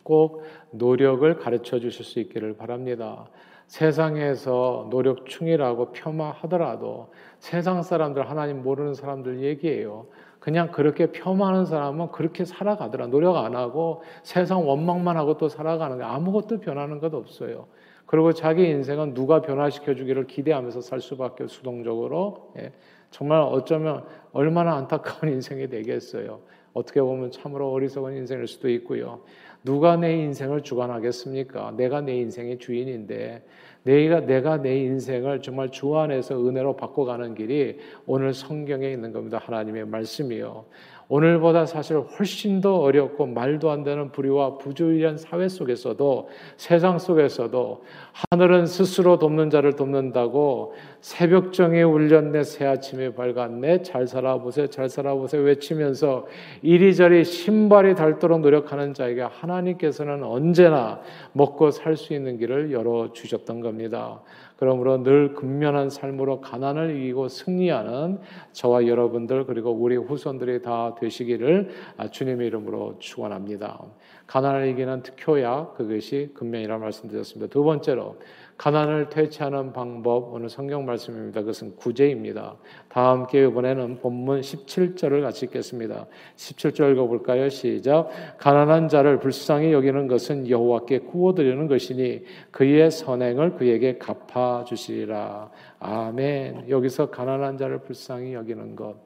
꼭 0.04 0.42
노력을 0.70 1.37
가르쳐 1.38 1.80
주실 1.80 2.04
수 2.04 2.20
있기를 2.20 2.56
바랍니다. 2.56 3.26
세상에서 3.66 4.88
노력충이라고 4.90 5.92
폄하하더라도 5.92 7.08
세상 7.38 7.82
사람들 7.82 8.28
하나님 8.28 8.62
모르는 8.62 8.94
사람들 8.94 9.42
얘기예요. 9.42 10.06
그냥 10.49 10.71
그렇게 10.73 11.12
폄하하는 11.12 11.67
사람은 11.67 12.11
그렇게 12.11 12.47
살아가더라. 12.47 13.09
노력 13.09 13.37
안 13.37 13.55
하고 13.55 14.00
세상 14.23 14.67
원망만 14.67 15.19
하고 15.19 15.37
또 15.37 15.50
살아가는 15.50 15.99
게 15.99 16.05
아무것도 16.05 16.61
변하는 16.61 17.00
것 17.00 17.12
없어요. 17.12 17.67
그리고 18.07 18.33
자기 18.33 18.67
인생은 18.67 19.12
누가 19.12 19.43
변화시켜 19.43 19.95
주기를 19.95 20.26
기대하면서 20.26 20.81
살 20.81 21.02
수밖에 21.02 21.49
수동적으로 21.49 22.55
예. 22.57 22.73
정말 23.11 23.43
어쩌면 23.43 24.07
얼마나 24.33 24.75
안타까운 24.76 25.31
인생이 25.37 25.69
되겠어요. 25.69 26.40
어떻게 26.73 27.02
보면 27.02 27.31
참으로 27.31 27.71
어리석은 27.71 28.17
인생일 28.17 28.47
수도 28.47 28.71
있고요. 28.71 29.21
누가 29.62 29.97
내 29.97 30.17
인생을 30.17 30.62
주관하겠습니까? 30.62 31.75
내가 31.76 32.00
내 32.00 32.17
인생의 32.17 32.59
주인인데 32.59 33.45
내가 33.88 34.21
내가 34.21 34.61
내 34.61 34.76
인생을 34.80 35.40
정말 35.40 35.71
주 35.71 35.97
안에서 35.97 36.47
은혜로 36.47 36.76
바꿔가는 36.76 37.35
길이 37.35 37.78
오늘 38.04 38.35
성경에 38.35 38.90
있는 38.90 39.12
겁니다. 39.14 39.40
하나님의 39.42 39.87
말씀이요. 39.87 40.66
오늘보다 41.10 41.64
사실 41.64 41.96
훨씬 41.98 42.60
더 42.60 42.76
어렵고 42.76 43.26
말도 43.26 43.70
안 43.70 43.82
되는 43.82 44.12
불의와 44.12 44.58
부주의한 44.58 45.16
사회 45.16 45.48
속에서도 45.48 46.28
세상 46.56 46.98
속에서도 46.98 47.84
하늘은 48.30 48.66
스스로 48.66 49.18
돕는 49.18 49.48
자를 49.48 49.74
돕는다고 49.74 50.74
새벽정에 51.00 51.82
울렸네 51.82 52.42
새아침에 52.42 53.14
밝았네 53.14 53.82
잘 53.82 54.06
살아보세 54.06 54.68
잘 54.68 54.88
살아보세 54.88 55.38
외치면서 55.38 56.26
이리저리 56.62 57.24
신발이 57.24 57.94
닳도록 57.94 58.40
노력하는 58.40 58.92
자에게 58.92 59.22
하나님께서는 59.22 60.22
언제나 60.22 61.00
먹고 61.32 61.70
살 61.70 61.98
수 61.98 62.14
있는 62.14 62.38
길을 62.38 62.70
열어 62.70 63.12
주셨던 63.12 63.60
겁니다. 63.60 64.20
그러므로 64.58 65.02
늘 65.04 65.34
근면한 65.34 65.88
삶으로 65.88 66.40
가난을 66.40 66.96
이기고 66.96 67.28
승리하는 67.28 68.18
저와 68.52 68.88
여러분들 68.88 69.46
그리고 69.46 69.70
우리 69.70 69.96
후손들이 69.96 70.62
다 70.62 70.96
되시기를 70.98 71.68
주님의 72.10 72.48
이름으로 72.48 72.96
축원합니다. 72.98 73.80
가난을 74.26 74.66
이기는 74.68 75.02
특효약 75.02 75.76
그것이 75.76 76.32
근면이라 76.34 76.78
말씀드렸습니다. 76.78 77.52
두 77.52 77.62
번째로 77.62 78.16
가난을 78.58 79.08
퇴치하는 79.08 79.72
방법 79.72 80.34
오늘 80.34 80.48
성경 80.48 80.84
말씀입니다. 80.84 81.42
그것은 81.42 81.76
구제입니다. 81.76 82.56
다 82.88 83.10
함께 83.10 83.44
이번에는 83.44 84.00
본문 84.00 84.40
17절을 84.40 85.22
같이 85.22 85.46
읽겠습니다. 85.46 86.06
17절 86.34 86.92
읽어볼까요? 86.92 87.48
시작. 87.50 88.08
가난한 88.38 88.88
자를 88.88 89.20
불쌍히 89.20 89.72
여기는 89.72 90.08
것은 90.08 90.50
여호와께 90.50 90.98
구워드리는 91.00 91.68
것이니 91.68 92.24
그의 92.50 92.90
선행을 92.90 93.54
그에게 93.54 93.96
갚아 93.96 94.64
주시리라. 94.64 95.50
아멘. 95.78 96.68
여기서 96.68 97.10
가난한 97.10 97.58
자를 97.58 97.78
불쌍히 97.78 98.34
여기는 98.34 98.74
것. 98.74 98.96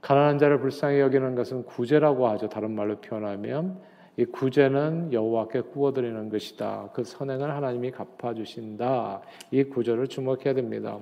가난한 0.00 0.38
자를 0.38 0.60
불쌍히 0.60 1.00
여기는 1.00 1.34
것은 1.34 1.64
구제라고 1.64 2.26
하죠. 2.28 2.48
다른 2.48 2.70
말로 2.70 2.96
표현하면 3.02 3.78
이 4.18 4.24
구제는 4.24 5.12
여호와께 5.12 5.60
구워드리는 5.60 6.28
것이다. 6.30 6.90
그 6.94 7.04
선행을 7.04 7.54
하나님이 7.54 7.90
갚아주신다. 7.90 9.20
이 9.50 9.64
구절을 9.64 10.08
주목해야 10.08 10.54
됩니다. 10.54 10.98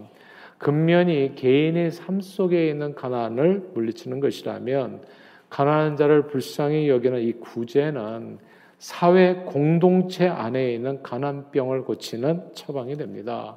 근면이 0.58 1.34
개인의 1.36 1.92
삶 1.92 2.20
속에 2.20 2.68
있는 2.68 2.94
가난을 2.94 3.70
물리치는 3.74 4.20
것이라면 4.20 5.02
가난한 5.48 5.96
자를 5.96 6.26
불쌍히 6.26 6.88
여기는 6.88 7.20
이 7.20 7.32
구제는 7.34 8.38
사회 8.78 9.34
공동체 9.46 10.26
안에 10.26 10.74
있는 10.74 11.02
가난병을 11.02 11.84
고치는 11.84 12.54
처방이 12.54 12.96
됩니다. 12.96 13.56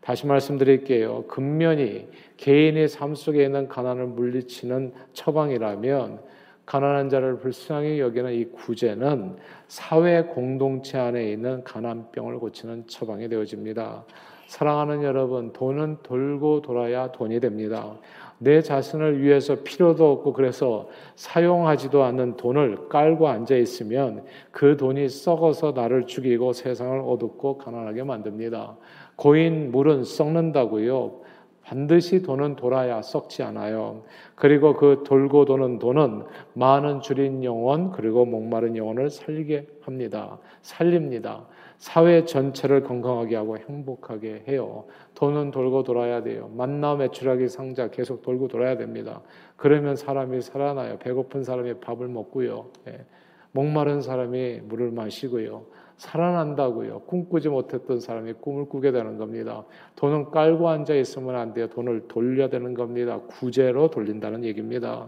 다시 0.00 0.26
말씀드릴게요. 0.26 1.24
근면이 1.28 2.08
개인의 2.36 2.88
삶 2.88 3.14
속에 3.14 3.44
있는 3.44 3.68
가난을 3.68 4.06
물리치는 4.06 4.92
처방이라면 5.12 6.20
가난한 6.66 7.10
자를 7.10 7.38
불쌍히 7.38 8.00
여기는 8.00 8.32
이 8.32 8.44
구제는 8.46 9.36
사회 9.68 10.22
공동체 10.22 10.98
안에 10.98 11.30
있는 11.30 11.62
가난병을 11.64 12.38
고치는 12.38 12.86
처방이 12.86 13.28
되어집니다. 13.28 14.04
사랑하는 14.46 15.02
여러분, 15.02 15.52
돈은 15.52 15.98
돌고 16.02 16.62
돌아야 16.62 17.10
돈이 17.10 17.40
됩니다. 17.40 17.98
내 18.38 18.60
자신을 18.60 19.22
위해서 19.22 19.56
필요도 19.62 20.12
없고 20.12 20.32
그래서 20.32 20.88
사용하지도 21.16 22.02
않는 22.04 22.36
돈을 22.36 22.88
깔고 22.88 23.28
앉아 23.28 23.56
있으면 23.56 24.24
그 24.50 24.76
돈이 24.76 25.08
썩어서 25.08 25.72
나를 25.72 26.06
죽이고 26.06 26.52
세상을 26.52 27.00
어둡고 27.04 27.58
가난하게 27.58 28.04
만듭니다. 28.04 28.76
고인 29.16 29.70
물은 29.70 30.04
썩는다고요. 30.04 31.23
반드시 31.64 32.22
돈은 32.22 32.56
돌아야 32.56 33.00
썩지 33.00 33.42
않아요. 33.42 34.02
그리고 34.34 34.76
그 34.76 35.02
돌고 35.06 35.46
도는 35.46 35.78
돈은 35.78 36.24
많은 36.52 37.00
줄인 37.00 37.42
영혼 37.42 37.90
그리고 37.90 38.26
목마른 38.26 38.76
영혼을 38.76 39.10
살게 39.10 39.66
합니다. 39.80 40.38
살립니다. 40.62 41.46
사회 41.78 42.24
전체를 42.24 42.82
건강하게 42.82 43.36
하고 43.36 43.58
행복하게 43.58 44.44
해요. 44.46 44.84
돈은 45.14 45.50
돌고 45.50 45.82
돌아야 45.82 46.22
돼요. 46.22 46.50
만나 46.54 46.94
매출하기 46.94 47.48
상자 47.48 47.88
계속 47.88 48.22
돌고 48.22 48.48
돌아야 48.48 48.76
됩니다. 48.76 49.22
그러면 49.56 49.96
사람이 49.96 50.42
살아나요. 50.42 50.98
배고픈 50.98 51.44
사람이 51.44 51.74
밥을 51.80 52.08
먹고요. 52.08 52.66
예. 52.88 53.04
목마른 53.52 54.00
사람이 54.02 54.60
물을 54.64 54.90
마시고요. 54.90 55.64
살아난다고요. 56.04 57.00
꿈꾸지 57.00 57.48
못했던 57.48 57.98
사람이 57.98 58.34
꿈을 58.34 58.66
꾸게 58.66 58.92
되는 58.92 59.16
겁니다. 59.16 59.64
돈은 59.96 60.30
깔고 60.30 60.68
앉아 60.68 60.94
있으면 60.94 61.34
안 61.36 61.54
돼요. 61.54 61.68
돈을 61.68 62.08
돌려야 62.08 62.48
되는 62.48 62.74
겁니다. 62.74 63.20
구제로 63.26 63.88
돌린다는 63.90 64.44
얘기입니다. 64.44 65.06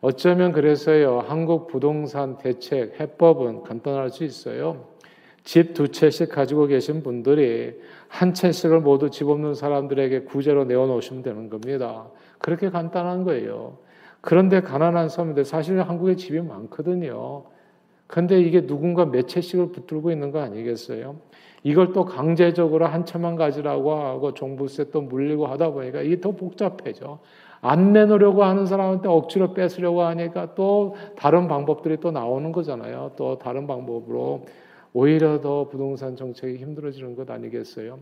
어쩌면 0.00 0.52
그래서요. 0.52 1.20
한국 1.26 1.66
부동산 1.66 2.38
대책 2.38 3.00
해법은 3.00 3.64
간단할 3.64 4.10
수 4.10 4.24
있어요. 4.24 4.92
집 5.44 5.74
두 5.74 5.88
채씩 5.88 6.28
가지고 6.28 6.66
계신 6.66 7.02
분들이 7.02 7.74
한 8.06 8.32
채씩을 8.32 8.78
모두 8.80 9.10
집 9.10 9.28
없는 9.28 9.54
사람들에게 9.54 10.22
구제로 10.22 10.64
내어놓으시면 10.64 11.24
되는 11.24 11.50
겁니다. 11.50 12.06
그렇게 12.38 12.70
간단한 12.70 13.24
거예요. 13.24 13.78
그런데 14.20 14.60
가난한 14.60 15.08
사람들 15.08 15.44
사실 15.44 15.80
한국에 15.80 16.14
집이 16.14 16.40
많거든요. 16.42 17.44
근데 18.12 18.38
이게 18.42 18.66
누군가 18.66 19.06
몇 19.06 19.26
채씩을 19.26 19.72
붙들고 19.72 20.10
있는 20.10 20.32
거 20.32 20.40
아니겠어요? 20.42 21.16
이걸 21.62 21.94
또 21.94 22.04
강제적으로 22.04 22.84
한 22.84 23.06
채만 23.06 23.36
가지라고 23.36 23.94
하고 23.94 24.34
종부세 24.34 24.90
또 24.90 25.00
물리고 25.00 25.46
하다 25.46 25.70
보니까 25.70 26.02
이게 26.02 26.20
더 26.20 26.32
복잡해져. 26.32 27.20
안 27.62 27.94
내놓으려고 27.94 28.44
하는 28.44 28.66
사람한테 28.66 29.08
억지로 29.08 29.54
뺏으려고 29.54 30.02
하니까 30.02 30.54
또 30.54 30.94
다른 31.16 31.48
방법들이 31.48 32.00
또 32.00 32.10
나오는 32.10 32.52
거잖아요. 32.52 33.12
또 33.16 33.38
다른 33.38 33.66
방법으로 33.66 34.44
오히려 34.92 35.40
더 35.40 35.68
부동산 35.70 36.14
정책이 36.14 36.58
힘들어지는 36.58 37.16
것 37.16 37.30
아니겠어요? 37.30 37.98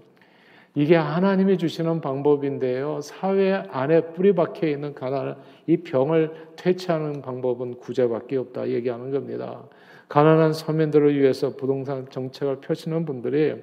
이게 0.75 0.97
하나님이 0.97 1.57
주시는 1.57 2.01
방법인데요. 2.01 3.01
사회 3.01 3.53
안에 3.71 4.13
뿌리 4.13 4.35
박혀 4.35 4.67
있는 4.67 4.93
가난, 4.93 5.37
이 5.69 5.77
병을 5.77 6.33
퇴치하는 6.57 7.23
방법은 7.23 7.75
구제밖에 7.75 8.39
없다 8.39 8.71
얘기하는 8.71 9.13
겁니다. 9.13 9.63
가난한 10.11 10.53
서민들을 10.53 11.17
위해서 11.17 11.55
부동산 11.55 12.11
정책을 12.11 12.61
펼치는 12.61 13.05
분들이 13.05 13.55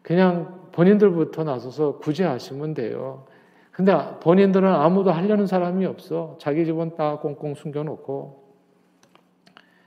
그냥 0.00 0.68
본인들부터 0.72 1.44
나서서 1.44 1.98
구제하시면 1.98 2.72
돼요. 2.72 3.26
근데 3.70 3.94
본인들은 4.20 4.66
아무도 4.66 5.10
하려는 5.12 5.46
사람이 5.46 5.84
없어. 5.84 6.36
자기 6.40 6.64
집은 6.64 6.96
다 6.96 7.18
꽁꽁 7.18 7.54
숨겨놓고 7.54 8.42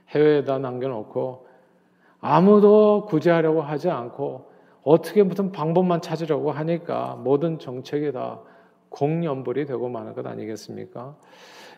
해외에다 0.09 0.59
남겨놓고 0.59 1.47
아무도 2.21 3.07
구제하려고 3.07 3.63
하지 3.63 3.89
않고 3.89 4.51
어떻게 4.83 5.23
무슨 5.23 5.51
방법만 5.51 6.01
찾으려고 6.01 6.51
하니까 6.51 7.15
모든 7.15 7.57
정책이 7.57 8.11
다 8.11 8.41
공연불이 8.89 9.65
되고 9.65 9.89
마는 9.89 10.13
것 10.13 10.27
아니겠습니까? 10.27 11.15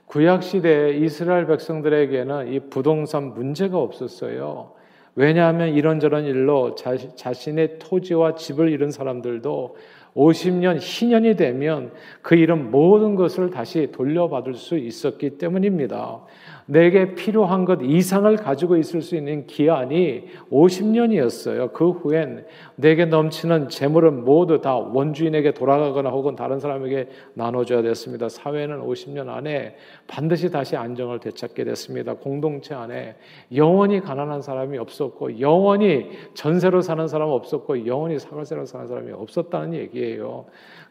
구약 0.05 0.43
시대 0.43 0.91
이스라엘 0.97 1.47
백성들에게는 1.47 2.53
이 2.53 2.59
부동산 2.69 3.33
문제가 3.33 3.77
없었어요. 3.77 4.71
왜냐하면 5.15 5.69
이런저런 5.69 6.25
일로 6.25 6.75
자, 6.75 6.95
자신의 7.15 7.79
토지와 7.79 8.35
집을 8.35 8.69
잃은 8.69 8.91
사람들도 8.91 9.75
50년, 10.15 10.77
희년이 10.79 11.35
되면 11.35 11.91
그 12.21 12.35
잃은 12.35 12.71
모든 12.71 13.15
것을 13.15 13.49
다시 13.49 13.91
돌려받을 13.91 14.53
수 14.53 14.77
있었기 14.77 15.37
때문입니다. 15.37 16.21
내게 16.67 17.13
필요한 17.13 17.63
것 17.63 17.79
이상을 17.83 18.35
가지고 18.37 18.77
있을 18.77 19.01
수 19.01 19.15
있는 19.15 19.45
기한이 19.45 20.23
50년이었어요. 20.51 21.73
그 21.73 21.91
후엔 21.91 22.45
내게 22.75 23.05
넘치는 23.05 23.69
재물은 23.69 24.25
모두 24.25 24.61
다 24.61 24.75
원주인에게 24.75 25.51
돌아가거나 25.51 26.09
혹은 26.09 26.35
다른 26.35 26.59
사람에게 26.59 27.09
나눠줘야 27.35 27.83
됐습니다. 27.83 28.29
사회는 28.29 28.81
50년 28.81 29.29
안에 29.29 29.75
반드시 30.07 30.49
다시 30.49 30.75
안정을 30.75 31.19
되찾게 31.19 31.65
됐습니다. 31.65 32.15
공동체 32.15 32.73
안에 32.73 33.15
영원히 33.53 33.99
가난한 33.99 34.41
사람이 34.41 34.77
없었고 34.79 35.39
영원히 35.39 36.07
전세로 36.33 36.81
사는 36.81 37.07
사람 37.07 37.29
없었고 37.29 37.85
영원히 37.85 38.17
사과세로 38.17 38.65
사는 38.65 38.87
사람이 38.87 39.11
없었다는 39.11 39.73
얘기예요. 39.75 40.04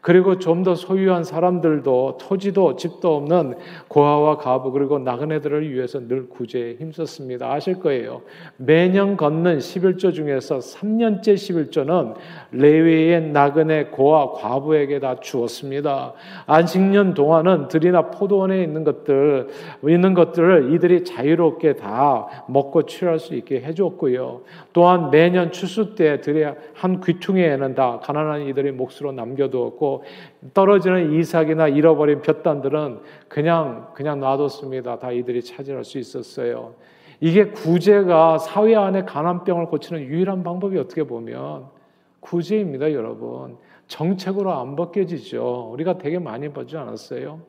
그리고 0.05 0.37
좀 0.37 0.65
더 0.65 0.73
소유한 0.73 1.23
사람들도 1.23 2.17
토지도 2.19 2.75
집도 2.75 3.17
없는 3.17 3.55
고아와 3.87 4.37
가부 4.37 4.71
그리고 4.71 4.97
나그네들을 4.97 5.71
위해서 5.71 5.99
늘 5.99 6.27
구제에 6.27 6.75
힘썼습니다. 6.79 7.51
아실 7.51 7.79
거예요. 7.79 8.23
매년 8.57 9.15
걷는 9.15 9.59
11조 9.59 10.13
중에서 10.13 10.57
3년째 10.57 11.35
11조는 11.35 12.15
레위의 12.51 13.29
나그네 13.29 13.85
고아 13.85 14.31
과부에게 14.31 14.99
다 14.99 15.19
주었습니다. 15.19 16.13
안식년 16.47 17.13
동안은 17.13 17.67
들이나 17.67 18.09
포도원에 18.09 18.63
있는 18.63 18.83
것들 18.83 19.47
있는 19.87 20.13
것들을 20.15 20.73
이들이 20.73 21.03
자유롭게 21.03 21.75
다 21.75 22.45
먹고 22.47 22.87
취할 22.87 23.19
수 23.19 23.35
있게 23.35 23.61
해줬고요. 23.61 24.41
또한 24.73 25.11
매년 25.11 25.51
추수 25.51 25.93
때 25.93 26.21
들이 26.21 26.43
한 26.73 27.01
귀퉁이에는 27.01 27.75
다 27.75 27.99
가난한 28.01 28.47
이들의 28.47 28.71
몫으로 28.71 29.04
남겨두었고 29.11 30.03
떨어지는 30.53 31.13
이삭이나 31.13 31.67
잃어버린 31.67 32.21
볕단들은 32.21 32.99
그냥 33.27 33.89
그냥 33.93 34.19
놔뒀습니다. 34.19 34.99
다 34.99 35.11
이들이 35.11 35.43
차지할 35.43 35.83
수 35.83 35.97
있었어요. 35.97 36.75
이게 37.19 37.45
구제가 37.45 38.37
사회 38.37 38.75
안에 38.75 39.03
가난병을 39.03 39.67
고치는 39.67 40.03
유일한 40.03 40.43
방법이 40.43 40.77
어떻게 40.77 41.03
보면 41.03 41.65
구제입니다, 42.19 42.91
여러분. 42.93 43.57
정책으로 43.87 44.51
안 44.51 44.75
벗겨지죠. 44.75 45.69
우리가 45.71 45.97
되게 45.97 46.19
많이 46.19 46.49
보지 46.49 46.75
않았어요? 46.75 47.41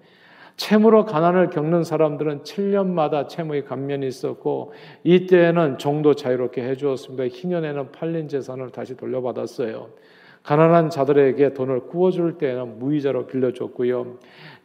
채무로 0.57 1.05
가난을 1.05 1.51
겪는 1.51 1.85
사람들은 1.85 2.43
7년마다 2.43 3.29
채무의 3.29 3.65
감면이 3.65 4.07
있었고 4.07 4.73
이때에는 5.05 5.79
정도 5.79 6.15
자유롭게 6.15 6.63
해주었습니다. 6.63 7.25
희년에는 7.27 7.93
팔린 7.93 8.29
재산을 8.29 8.71
다시 8.71 8.97
돌려받았어요. 8.97 9.91
가난한 10.47 10.91
자들에게 10.91 11.55
돈을 11.55 11.89
구워줄 11.89 12.39
때에는 12.39 12.79
무이자로 12.79 13.27
빌려줬고요. 13.27 14.19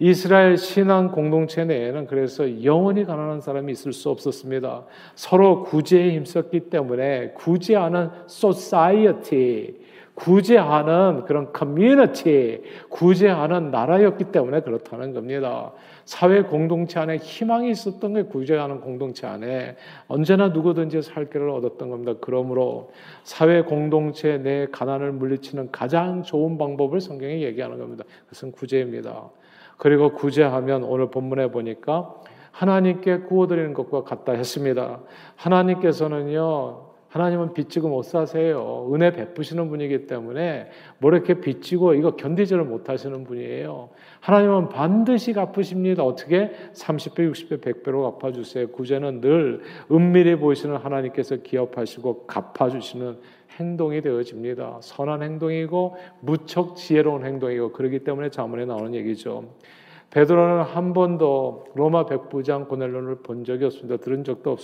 이스라엘 0.04 0.58
신앙 0.58 1.12
공동체 1.12 1.64
내에는 1.64 2.08
그래서 2.08 2.64
영원히 2.64 3.06
가난한 3.06 3.40
사람이 3.40 3.72
있을 3.72 3.94
수 3.94 4.10
없었습니다. 4.10 4.84
서로 5.14 5.62
구제에 5.62 6.16
힘썼기 6.16 6.72
때문에 6.72 7.34
구제하는 7.36 8.10
society, 8.26 9.76
구제하는 10.16 11.26
그런 11.26 11.54
커뮤니티, 11.54 12.64
구제하는 12.90 13.70
나라였기 13.70 14.32
때문에 14.32 14.62
그렇다는 14.62 15.14
겁니다. 15.14 15.72
사회 16.06 16.42
공동체 16.42 17.00
안에 17.00 17.18
희망이 17.18 17.70
있었던 17.70 18.16
게 18.16 18.24
구제하는 18.24 18.82
공동체 18.82 19.28
안에 19.28 19.76
언제나 20.08 20.48
누구든지 20.48 21.04
살 21.04 21.30
길을 21.30 21.48
얻었던 21.48 21.92
겁니다. 21.92 22.16
그러므로 22.22 22.90
사회 23.24 23.62
공동체 23.62 24.40
내 24.40 24.66
가난을 24.72 25.12
물리치는 25.12 25.70
가장 25.72 26.24
좋은 26.24 26.58
방법을 26.58 27.02
성경이 27.02 27.44
얘기하는 27.44 27.78
겁니다. 27.78 28.04
그것은 28.26 28.52
구제입니다. 28.52 29.30
그리고 29.82 30.10
구제하면 30.12 30.84
오늘 30.84 31.10
본문에 31.10 31.50
보니까 31.50 32.14
하나님께 32.52 33.22
구워드리는 33.22 33.74
것과 33.74 34.04
같다 34.04 34.34
했습니다. 34.34 35.00
하나님께서는요, 35.38 36.92
하나님은 37.08 37.56
빚지고 37.56 37.90
못 37.90 38.04
사세요. 38.04 38.92
은혜 38.94 39.12
베푸시는 39.12 39.70
분이기 39.70 40.06
때문에 40.06 40.70
뭐 41.00 41.12
이렇게 41.12 41.42
빚지고 41.42 41.96
이거 41.96 42.16
견디지를 42.16 42.64
못하시는 42.64 43.24
분이에요. 43.24 43.90
하나님은 44.20 44.70
반드시 44.70 45.34
갚으십니다. 45.34 46.04
어떻게? 46.04 46.52
30배, 46.74 47.32
60배, 47.32 47.60
100배로 47.62 48.20
갚아주세요. 48.20 48.68
구제는 48.68 49.20
늘 49.20 49.62
은밀히 49.92 50.36
보이시는 50.36 50.78
하나님께서 50.78 51.38
기업하시고 51.38 52.28
갚아주시는 52.28 53.18
행동이 53.62 54.02
되어집니다. 54.02 54.80
선한 54.82 55.22
행동이고 55.22 55.96
무척 56.22 56.76
지혜로운 56.76 57.26
행동이고 57.26 57.72
그러기 57.74 58.00
때문에 58.00 58.30
자문에 58.32 58.66
나오는 58.66 58.96
얘기죠. 58.96 59.46
베드로는 60.10 60.64
한 60.64 60.94
번도 60.94 61.68
로마 61.76 62.06
백부장 62.06 62.68
고넬로를 62.68 63.18
본 63.24 63.46
적이 63.46 63.66
없습니다. 63.66 63.96
들은 64.04 64.24
적도 64.24 64.58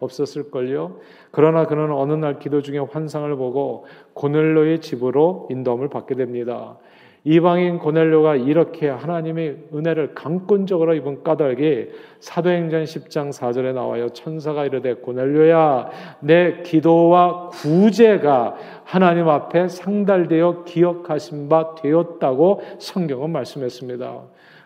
없었, 0.00 0.36
을 0.36 0.50
걸요 0.50 0.98
그러나 1.30 1.66
그는 1.66 1.92
어느 1.92 2.14
날 2.14 2.38
기도 2.38 2.62
중에 2.62 2.78
환상을 2.78 3.34
보고 3.36 3.86
고넬로의 4.14 4.80
집으로 4.80 5.48
인도함을 5.50 5.88
받게 5.88 6.14
됩니다. 6.14 6.78
이방인 7.26 7.78
고넬료가 7.78 8.36
이렇게 8.36 8.86
하나님의 8.86 9.68
은혜를 9.74 10.14
강권적으로 10.14 10.94
입은 10.94 11.22
까닭이 11.22 11.86
사도행전 12.20 12.84
10장 12.84 13.32
4절에 13.32 13.72
나와요. 13.72 14.10
천사가 14.10 14.66
이르되 14.66 14.94
고넬료야 14.94 15.88
내 16.20 16.60
기도와 16.62 17.48
구제가 17.48 18.56
하나님 18.84 19.30
앞에 19.30 19.68
상달되어 19.68 20.64
기억하신 20.64 21.48
바 21.48 21.74
되었다고 21.76 22.60
성경은 22.78 23.30
말씀했습니다. 23.30 24.20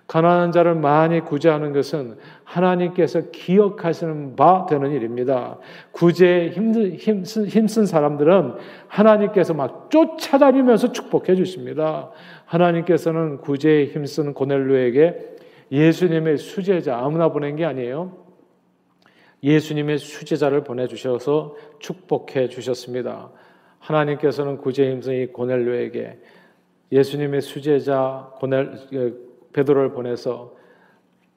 가난한 0.08 0.52
자를 0.52 0.74
많이 0.74 1.20
구제하는 1.20 1.74
것은 1.74 2.16
하나님께서 2.42 3.30
기억하시는 3.30 4.36
바 4.36 4.64
되는 4.64 4.90
일입니다. 4.90 5.58
구제에 5.92 6.48
힘든, 6.48 6.94
힘쓴, 6.94 7.46
힘쓴 7.46 7.84
사람들은 7.84 8.54
하나님께서 8.88 9.52
막 9.52 9.90
쫓아다니면서 9.90 10.92
축복해 10.92 11.36
주십니다. 11.36 12.08
하나님께서는 12.48 13.38
구제에 13.38 13.86
힘쓴 13.86 14.32
고넬로에게 14.32 15.36
예수님의 15.70 16.38
수제자 16.38 16.98
아무나 16.98 17.28
보낸 17.28 17.56
게 17.56 17.64
아니에요. 17.64 18.16
예수님의 19.42 19.98
수제자를 19.98 20.64
보내주셔서 20.64 21.54
축복해 21.78 22.48
주셨습니다. 22.48 23.30
하나님께서는 23.78 24.56
구제에 24.56 24.90
힘쓴 24.90 25.14
이 25.14 25.26
고넬로에게 25.26 26.18
예수님의 26.90 27.42
수제자 27.42 28.32
고넬 28.40 29.18
베드로를 29.52 29.92
보내서 29.92 30.56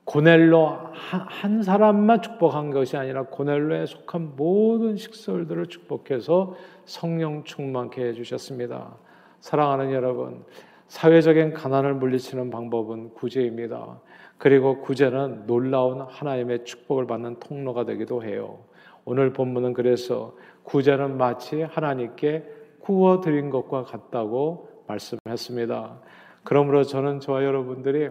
고넬로 0.06 0.80
한 0.94 1.62
사람만 1.62 2.22
축복한 2.22 2.72
것이 2.72 2.96
아니라 2.98 3.24
고넬로에 3.24 3.86
속한 3.86 4.36
모든 4.38 4.96
식솔들을 4.96 5.68
축복해서 5.68 6.56
성령 6.86 7.44
충만케 7.44 8.02
해주셨습니다. 8.02 8.96
사랑하는 9.42 9.92
여러분, 9.92 10.44
사회적인 10.92 11.54
가난을 11.54 11.94
물리치는 11.94 12.50
방법은 12.50 13.14
구제입니다. 13.14 14.02
그리고 14.38 14.82
구제는 14.82 15.48
놀라운 15.48 16.02
하나님의 16.02 16.66
축복을 16.66 17.08
받는 17.08 17.40
통로가 17.40 17.86
되기도 17.86 18.26
해요. 18.26 18.66
오늘 19.06 19.32
본문은 19.32 19.72
그래서 19.72 20.36
구제는 20.64 21.16
마치 21.16 21.62
하나님께 21.62 22.44
구워 22.82 23.22
드린 23.22 23.50
것과 23.50 23.84
같다고 23.84 24.68
말씀했습니다. 24.88 25.98
그러므로 26.44 26.84
저는 26.84 27.22
저와 27.22 27.46
여러분들이 27.46 28.10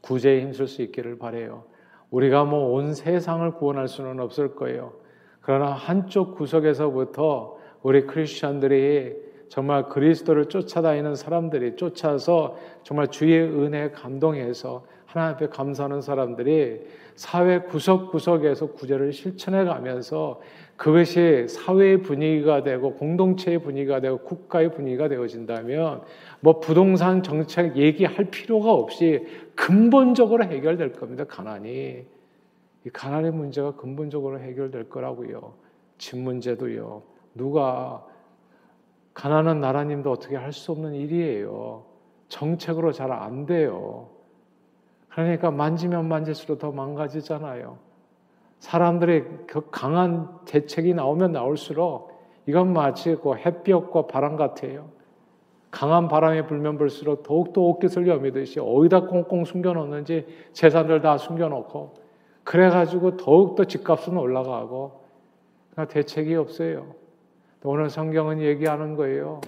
구제에 0.00 0.40
힘쓸 0.40 0.66
수 0.66 0.82
있기를 0.82 1.18
바래요. 1.18 1.62
우리가 2.10 2.42
뭐 2.42 2.72
온 2.72 2.94
세상을 2.94 3.48
구원할 3.52 3.86
수는 3.86 4.18
없을 4.18 4.56
거예요. 4.56 4.92
그러나 5.40 5.70
한쪽 5.70 6.34
구석에서부터 6.34 7.58
우리 7.84 8.06
크리스천들이 8.08 9.30
정말 9.52 9.86
그리스도를 9.90 10.46
쫓아다니는 10.46 11.14
사람들이 11.14 11.76
쫓아서 11.76 12.56
정말 12.84 13.08
주의 13.08 13.38
은혜에 13.38 13.90
감동해서 13.90 14.86
하나님 15.04 15.34
앞에 15.34 15.48
감사하는 15.48 16.00
사람들이 16.00 16.80
사회 17.16 17.60
구석구석에서 17.60 18.72
구제를 18.72 19.12
실천해 19.12 19.64
가면서 19.64 20.40
그것이 20.78 21.48
사회의 21.48 22.00
분위기가 22.00 22.62
되고 22.62 22.94
공동체의 22.94 23.58
분위기가 23.58 24.00
되고 24.00 24.20
국가의 24.20 24.72
분위기가 24.72 25.08
되어진다면 25.08 26.00
뭐 26.40 26.58
부동산 26.58 27.22
정책 27.22 27.76
얘기할 27.76 28.30
필요가 28.30 28.72
없이 28.72 29.26
근본적으로 29.54 30.44
해결될 30.44 30.92
겁니다. 30.94 31.24
가난이 31.24 32.06
이 32.86 32.90
가난의 32.90 33.32
문제가 33.32 33.72
근본적으로 33.72 34.40
해결될 34.40 34.88
거라고요. 34.88 35.52
집 35.98 36.16
문제도요. 36.16 37.02
누가 37.34 38.06
가난한 39.14 39.60
나라님도 39.60 40.10
어떻게 40.10 40.36
할 40.36 40.52
수 40.52 40.72
없는 40.72 40.94
일이에요. 40.94 41.84
정책으로 42.28 42.92
잘 42.92 43.12
안 43.12 43.46
돼요. 43.46 44.08
그러니까 45.10 45.50
만지면 45.50 46.08
만질수록 46.08 46.58
더 46.58 46.72
망가지잖아요. 46.72 47.76
사람들의 48.58 49.24
그 49.46 49.68
강한 49.70 50.28
대책이 50.46 50.94
나오면 50.94 51.32
나올수록 51.32 52.12
이건 52.46 52.72
마치 52.72 53.14
그 53.16 53.34
햇볕과 53.34 54.06
바람 54.06 54.36
같아요. 54.36 54.88
강한 55.70 56.08
바람이 56.08 56.46
불면 56.46 56.78
불수록 56.78 57.22
더욱더 57.22 57.62
옷깃을 57.62 58.06
여미듯이 58.06 58.60
어디다 58.60 59.06
꽁꽁 59.06 59.44
숨겨놓는지 59.44 60.26
재산들 60.52 61.00
다 61.00 61.18
숨겨놓고 61.18 61.94
그래가지고 62.44 63.16
더욱더 63.16 63.64
집값은 63.64 64.16
올라가고 64.16 65.00
대책이 65.88 66.34
없어요. 66.34 67.01
오늘 67.64 67.90
성경은 67.90 68.40
얘기하는 68.40 68.96
거예요. 68.96 69.40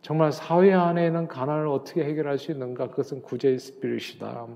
정말 0.00 0.32
사회 0.32 0.72
안에는 0.72 1.28
가난을 1.28 1.66
어떻게 1.68 2.04
해결할 2.04 2.38
수 2.38 2.52
있는가? 2.52 2.88
그것은 2.88 3.22
구제의 3.22 3.58
스피릿이다. 3.58 4.46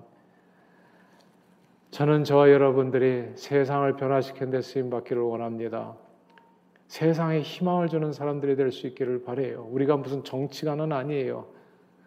저는 1.91 2.25
저와 2.25 2.51
여러분들이 2.51 3.33
세상을 3.35 3.95
변화시키는 3.97 4.51
데 4.51 4.61
쓰임 4.63 4.91
받기를 4.91 5.23
원합니다. 5.23 5.97
세상에 6.87 7.41
희망을 7.41 7.89
주는 7.89 8.13
사람들이 8.13 8.57
될 8.57 8.73
수 8.73 8.87
있기를 8.87 9.23
바래요. 9.23 9.69
우리가 9.71 9.97
무슨 9.99 10.25
정치가는 10.25 10.91
아니에요. 10.91 11.47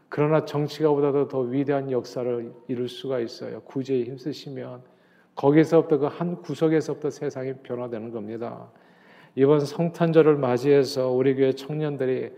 그러나 0.10 0.46
정치가보다도 0.46 1.28
더 1.28 1.40
위대한 1.42 1.92
역사를 1.92 2.54
이룰 2.68 2.90
수가 2.90 3.20
있어요. 3.20 3.62
구제에 3.62 4.04
힘쓰시면 4.04 4.82
거기서부터 5.36 5.98
그 6.00 6.08
한 6.08 6.42
구석에서부터 6.42 7.12
세상이 7.12 7.54
변화되는 7.64 8.12
겁니다. 8.12 8.70
이번 9.36 9.62
성탄절을 9.62 10.36
맞이해서 10.36 11.10
우리 11.10 11.36
교회 11.36 11.54
청년들이 11.54 12.32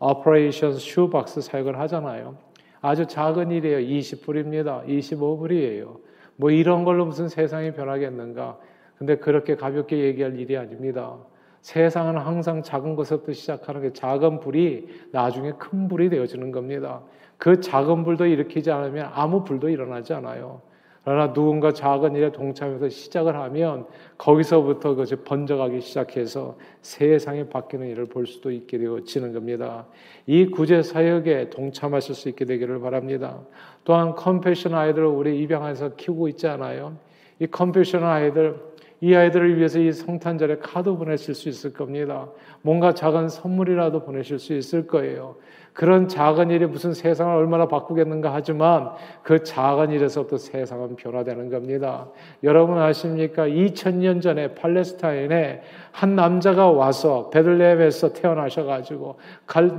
Operation 0.00 0.74
Shoebox 0.74 1.40
사역을 1.40 1.78
하잖아요. 1.80 2.36
아주 2.80 3.06
작은 3.06 3.50
일이에요. 3.50 3.78
20불입니다. 3.78 4.86
25불이에요. 4.86 5.98
뭐 6.36 6.50
이런 6.50 6.84
걸로 6.84 7.04
무슨 7.04 7.28
세상이 7.28 7.72
변하겠는가? 7.72 8.58
근데 8.96 9.16
그렇게 9.16 9.54
가볍게 9.54 9.98
얘기할 9.98 10.38
일이 10.38 10.56
아닙니다. 10.56 11.18
세상은 11.60 12.16
항상 12.16 12.62
작은 12.62 12.96
것부터 12.96 13.32
시작하는 13.32 13.82
게 13.82 13.92
작은 13.92 14.40
불이 14.40 14.88
나중에 15.12 15.52
큰 15.58 15.88
불이 15.88 16.08
되어지는 16.08 16.50
겁니다. 16.50 17.02
그 17.36 17.60
작은 17.60 18.02
불도 18.04 18.26
일으키지 18.26 18.70
않으면 18.70 19.10
아무 19.12 19.44
불도 19.44 19.68
일어나지 19.68 20.14
않아요. 20.14 20.62
그러나 21.04 21.32
누군가 21.32 21.72
작은 21.72 22.14
일에 22.14 22.30
동참해서 22.30 22.88
시작을 22.90 23.34
하면 23.34 23.86
거기서부터 24.18 24.90
그것이 24.90 25.16
번져가기 25.16 25.80
시작해서 25.80 26.58
세상에 26.82 27.48
바뀌는 27.48 27.88
일을 27.88 28.06
볼 28.06 28.26
수도 28.26 28.50
있게 28.50 28.78
되어지는 28.78 29.32
겁니다. 29.32 29.86
이 30.26 30.46
구제 30.46 30.82
사역에 30.82 31.50
동참하실 31.50 32.14
수 32.14 32.28
있게 32.28 32.44
되기를 32.44 32.80
바랍니다. 32.80 33.40
또한 33.84 34.14
컴패션 34.14 34.74
아이들을 34.74 35.06
우리 35.06 35.40
입양해서 35.40 35.96
키우고 35.96 36.28
있지 36.28 36.46
않아요? 36.46 36.96
이 37.38 37.46
컴패션 37.46 38.04
아이들 38.04 38.70
이 39.02 39.14
아이들을 39.14 39.56
위해서 39.56 39.78
이 39.78 39.92
성탄절에 39.92 40.58
카드 40.58 40.94
보내실 40.94 41.34
수 41.34 41.48
있을 41.48 41.72
겁니다. 41.72 42.28
뭔가 42.60 42.92
작은 42.92 43.30
선물이라도 43.30 44.04
보내실 44.04 44.38
수 44.38 44.52
있을 44.52 44.86
거예요. 44.86 45.36
그런 45.72 46.08
작은 46.08 46.50
일이 46.50 46.66
무슨 46.66 46.92
세상을 46.92 47.34
얼마나 47.34 47.66
바꾸겠는가 47.68 48.32
하지만 48.34 48.90
그 49.22 49.42
작은 49.42 49.90
일에서부터 49.90 50.36
세상은 50.36 50.96
변화되는 50.96 51.48
겁니다. 51.48 52.08
여러분 52.42 52.78
아십니까? 52.78 53.46
2000년 53.46 54.20
전에 54.20 54.54
팔레스타인에 54.54 55.62
한 55.92 56.16
남자가 56.16 56.70
와서 56.70 57.30
베들레헴에서 57.30 58.12
태어나셔 58.12 58.64
가지고 58.64 59.16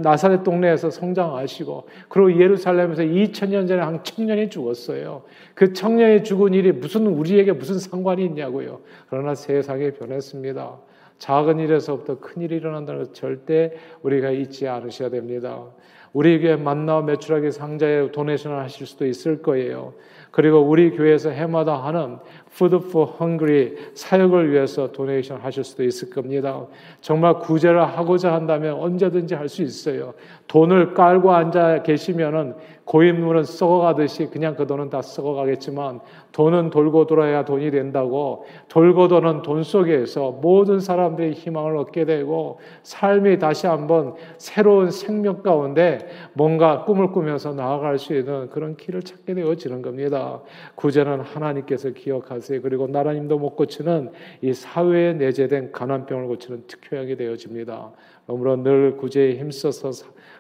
나사렛 0.02 0.44
동네에서 0.44 0.90
성장하시고 0.90 1.88
그리고 2.10 2.40
예루살렘에서 2.40 3.04
2000년 3.04 3.68
전에 3.68 3.82
한 3.82 4.04
청년이 4.04 4.50
죽었어요. 4.50 5.24
그 5.54 5.74
청년이 5.74 6.24
죽은 6.24 6.54
일이 6.54 6.72
무슨 6.72 7.08
우리에게 7.08 7.54
무슨 7.54 7.80
상관이 7.80 8.26
있냐고요. 8.26 8.80
그러나 9.10 9.36
세상이 9.36 9.92
변했습니다. 9.92 10.91
작은 11.22 11.60
일에서부터 11.60 12.20
큰 12.20 12.42
일이 12.42 12.56
일어난다는 12.56 13.04
것 13.04 13.14
절대 13.14 13.74
우리가 14.02 14.32
잊지 14.32 14.68
않으셔야 14.68 15.12
됩니다. 15.12 15.68
우리에게 16.14 16.56
만나와 16.58 17.02
매출하기 17.02 17.52
상자에 17.52 18.12
도네이션을 18.12 18.60
하실 18.60 18.86
수도 18.86 19.06
있을 19.06 19.42
거예요. 19.42 19.94
그리고 20.32 20.60
우리 20.60 20.92
교회에서 20.92 21.30
해마다 21.30 21.76
하는 21.76 22.18
Food 22.54 22.88
for 22.88 23.10
Hungry 23.22 23.76
사역을 23.94 24.52
위해서 24.52 24.92
도네이션 24.92 25.40
하실 25.40 25.64
수도 25.64 25.84
있을 25.84 26.10
겁니다. 26.10 26.66
정말 27.02 27.40
구제를 27.40 27.86
하고자 27.86 28.34
한다면 28.34 28.76
언제든지 28.76 29.36
할 29.36 29.50
수 29.50 29.62
있어요. 29.62 30.14
돈을 30.48 30.94
깔고 30.94 31.32
앉아 31.32 31.84
계시면은 31.84 32.56
고인물은 32.86 33.44
썩어가듯이 33.44 34.28
그냥 34.28 34.56
그 34.56 34.68
돈은 34.68 34.90
다 34.90 35.02
썩어가겠지만 35.02 36.02
돈은 36.34 36.72
돌고 36.72 37.08
돌아야 37.08 37.46
돈이 37.46 37.72
된다고 37.72 38.46
돌고 38.68 39.08
도는 39.08 39.44
돈 39.44 39.64
속에서 39.64 40.32
모든 40.42 40.80
사람들이 40.80 41.32
희망을 41.32 41.78
얻게 41.78 42.04
되고 42.04 42.60
삶이 42.84 43.40
다시 43.40 43.68
한번 43.68 44.16
새로운 44.38 44.92
생명 44.92 45.42
가운데 45.42 46.01
뭔가 46.34 46.84
꿈을 46.86 47.12
꾸면서 47.12 47.54
나아갈 47.54 47.98
수 47.98 48.16
있는 48.16 48.50
그런 48.50 48.76
길을 48.76 49.04
찾게 49.04 49.34
되어지는 49.34 49.82
겁니다. 49.82 50.42
구제는 50.76 51.22
하나님께서 51.22 51.92
기억하세요. 51.92 52.62
그리고 52.62 52.88
나라님도 52.88 53.38
못 53.38 53.56
고치는 53.56 54.12
이 54.42 54.54
사회에 54.54 55.14
내재된 55.14 55.72
가난병을 55.72 56.28
고치는 56.28 56.68
특효약이 56.68 57.16
되어집니다. 57.16 57.92
그러므로 58.26 58.56
늘 58.58 58.98
구제에 58.98 59.36
힘써서 59.36 59.92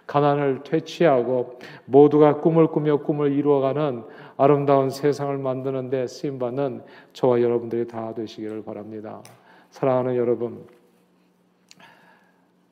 가난을 0.08 0.64
퇴치하고 0.64 1.60
모두가 1.86 2.42
꿈을 2.42 2.68
꾸며 2.68 2.98
꿈을 2.98 3.32
이루어가는 3.32 4.04
아름다운 4.38 4.90
세상을 4.90 5.38
만드는데 5.38 6.08
쓰임 6.08 6.40
받는 6.40 6.84
저와 7.14 7.42
여러분들이 7.42 7.88
다 7.88 8.14
되시기를 8.14 8.64
바랍니다. 8.64 9.22
사랑하는 9.70 10.16
여러분, 10.16 10.66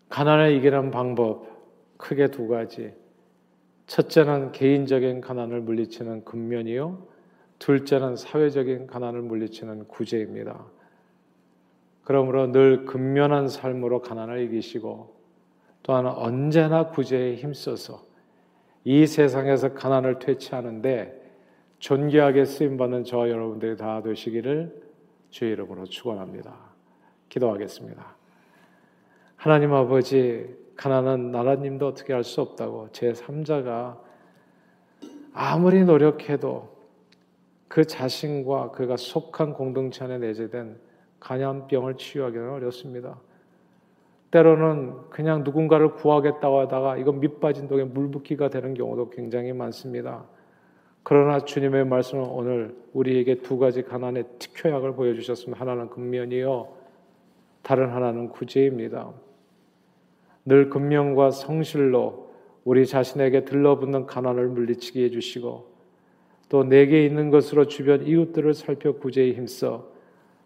가난을 0.09 0.53
이기는 0.53 0.91
방법 0.91 1.58
크게 1.99 2.31
두 2.31 2.47
가지. 2.47 2.93
첫째는 3.85 4.51
개인적인 4.53 5.21
가난을 5.21 5.61
물리치는 5.61 6.23
근면이요. 6.23 7.07
둘째는 7.59 8.15
사회적인 8.15 8.87
가난을 8.87 9.21
물리치는 9.21 9.87
구제입니다. 9.87 10.65
그러므로 12.03 12.51
늘 12.51 12.85
근면한 12.85 13.49
삶으로 13.49 14.01
가난을 14.01 14.41
이기시고 14.43 15.19
또한 15.83 16.07
언제나 16.07 16.87
구제에 16.87 17.35
힘써서 17.35 18.07
이 18.83 19.05
세상에서 19.05 19.73
가난을 19.73 20.19
퇴치하는데 20.19 21.19
존귀하게 21.79 22.45
쓰임 22.45 22.77
받는 22.77 23.03
저와 23.03 23.29
여러분들이 23.29 23.75
다 23.75 24.01
되시기를 24.01 24.81
주의 25.29 25.51
이름으로 25.51 25.85
축원합니다. 25.85 26.55
기도하겠습니다. 27.27 28.15
하나님 29.35 29.73
아버지 29.73 30.58
가난은 30.79 31.31
나라님도 31.31 31.87
어떻게 31.87 32.13
할수 32.13 32.39
없다고 32.39 32.87
제 32.93 33.11
3자가 33.11 33.97
아무리 35.33 35.83
노력해도 35.83 36.69
그 37.67 37.83
자신과 37.83 38.71
그가 38.71 38.95
속한 38.95 39.55
공동체 39.55 40.05
안에 40.05 40.19
내재된 40.19 40.79
간염병을 41.19 41.97
치유하기는 41.97 42.49
어렵습니다. 42.49 43.19
때로는 44.31 45.09
그냥 45.09 45.43
누군가를 45.43 45.95
구하겠다고 45.95 46.59
하다가 46.61 46.95
이건 46.95 47.19
밑빠진 47.19 47.67
독에 47.67 47.83
물 47.83 48.09
붓기가 48.09 48.49
되는 48.49 48.73
경우도 48.73 49.09
굉장히 49.09 49.51
많습니다. 49.51 50.23
그러나 51.03 51.39
주님의 51.41 51.87
말씀은 51.87 52.23
오늘 52.23 52.73
우리에게 52.93 53.41
두 53.41 53.57
가지 53.57 53.83
가난의 53.83 54.23
특효약을 54.39 54.95
보여주셨습니다. 54.95 55.59
하나는 55.59 55.89
근면이요, 55.89 56.69
다른 57.63 57.89
하나는 57.89 58.29
구제입니다. 58.29 59.11
늘 60.49 60.69
근면과 60.69 61.29
성실로 61.29 62.29
우리 62.65 62.85
자신에게 62.85 63.45
들러붙는 63.45 64.07
가난을 64.07 64.47
물리치게 64.49 65.03
해주시고 65.05 65.69
또 66.49 66.63
내게 66.63 67.05
있는 67.05 67.29
것으로 67.29 67.67
주변 67.67 68.05
이웃들을 68.05 68.55
살펴 68.55 68.93
구제에 68.93 69.33
힘써 69.33 69.87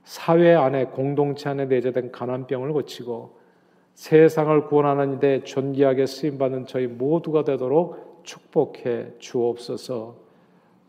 사회 0.04 0.54
안에 0.54 0.88
공동체 0.88 1.50
안에 1.50 1.66
내재된 1.66 2.12
가난병을 2.12 2.74
고치고 2.74 3.38
세상을 3.94 4.66
구원하는 4.66 5.20
데 5.20 5.44
존귀하게 5.44 6.06
쓰임 6.06 6.38
받는 6.38 6.66
저희 6.66 6.88
모두가 6.88 7.46
되도록 7.46 8.24
축복해 8.24 9.14
주옵소서. 9.20 10.18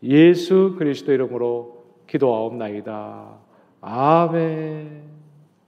예수 0.03 0.75
그리스도 0.77 1.13
이름으로 1.13 1.83
기도하옵나이다. 2.07 3.37
아멘. 3.79 5.14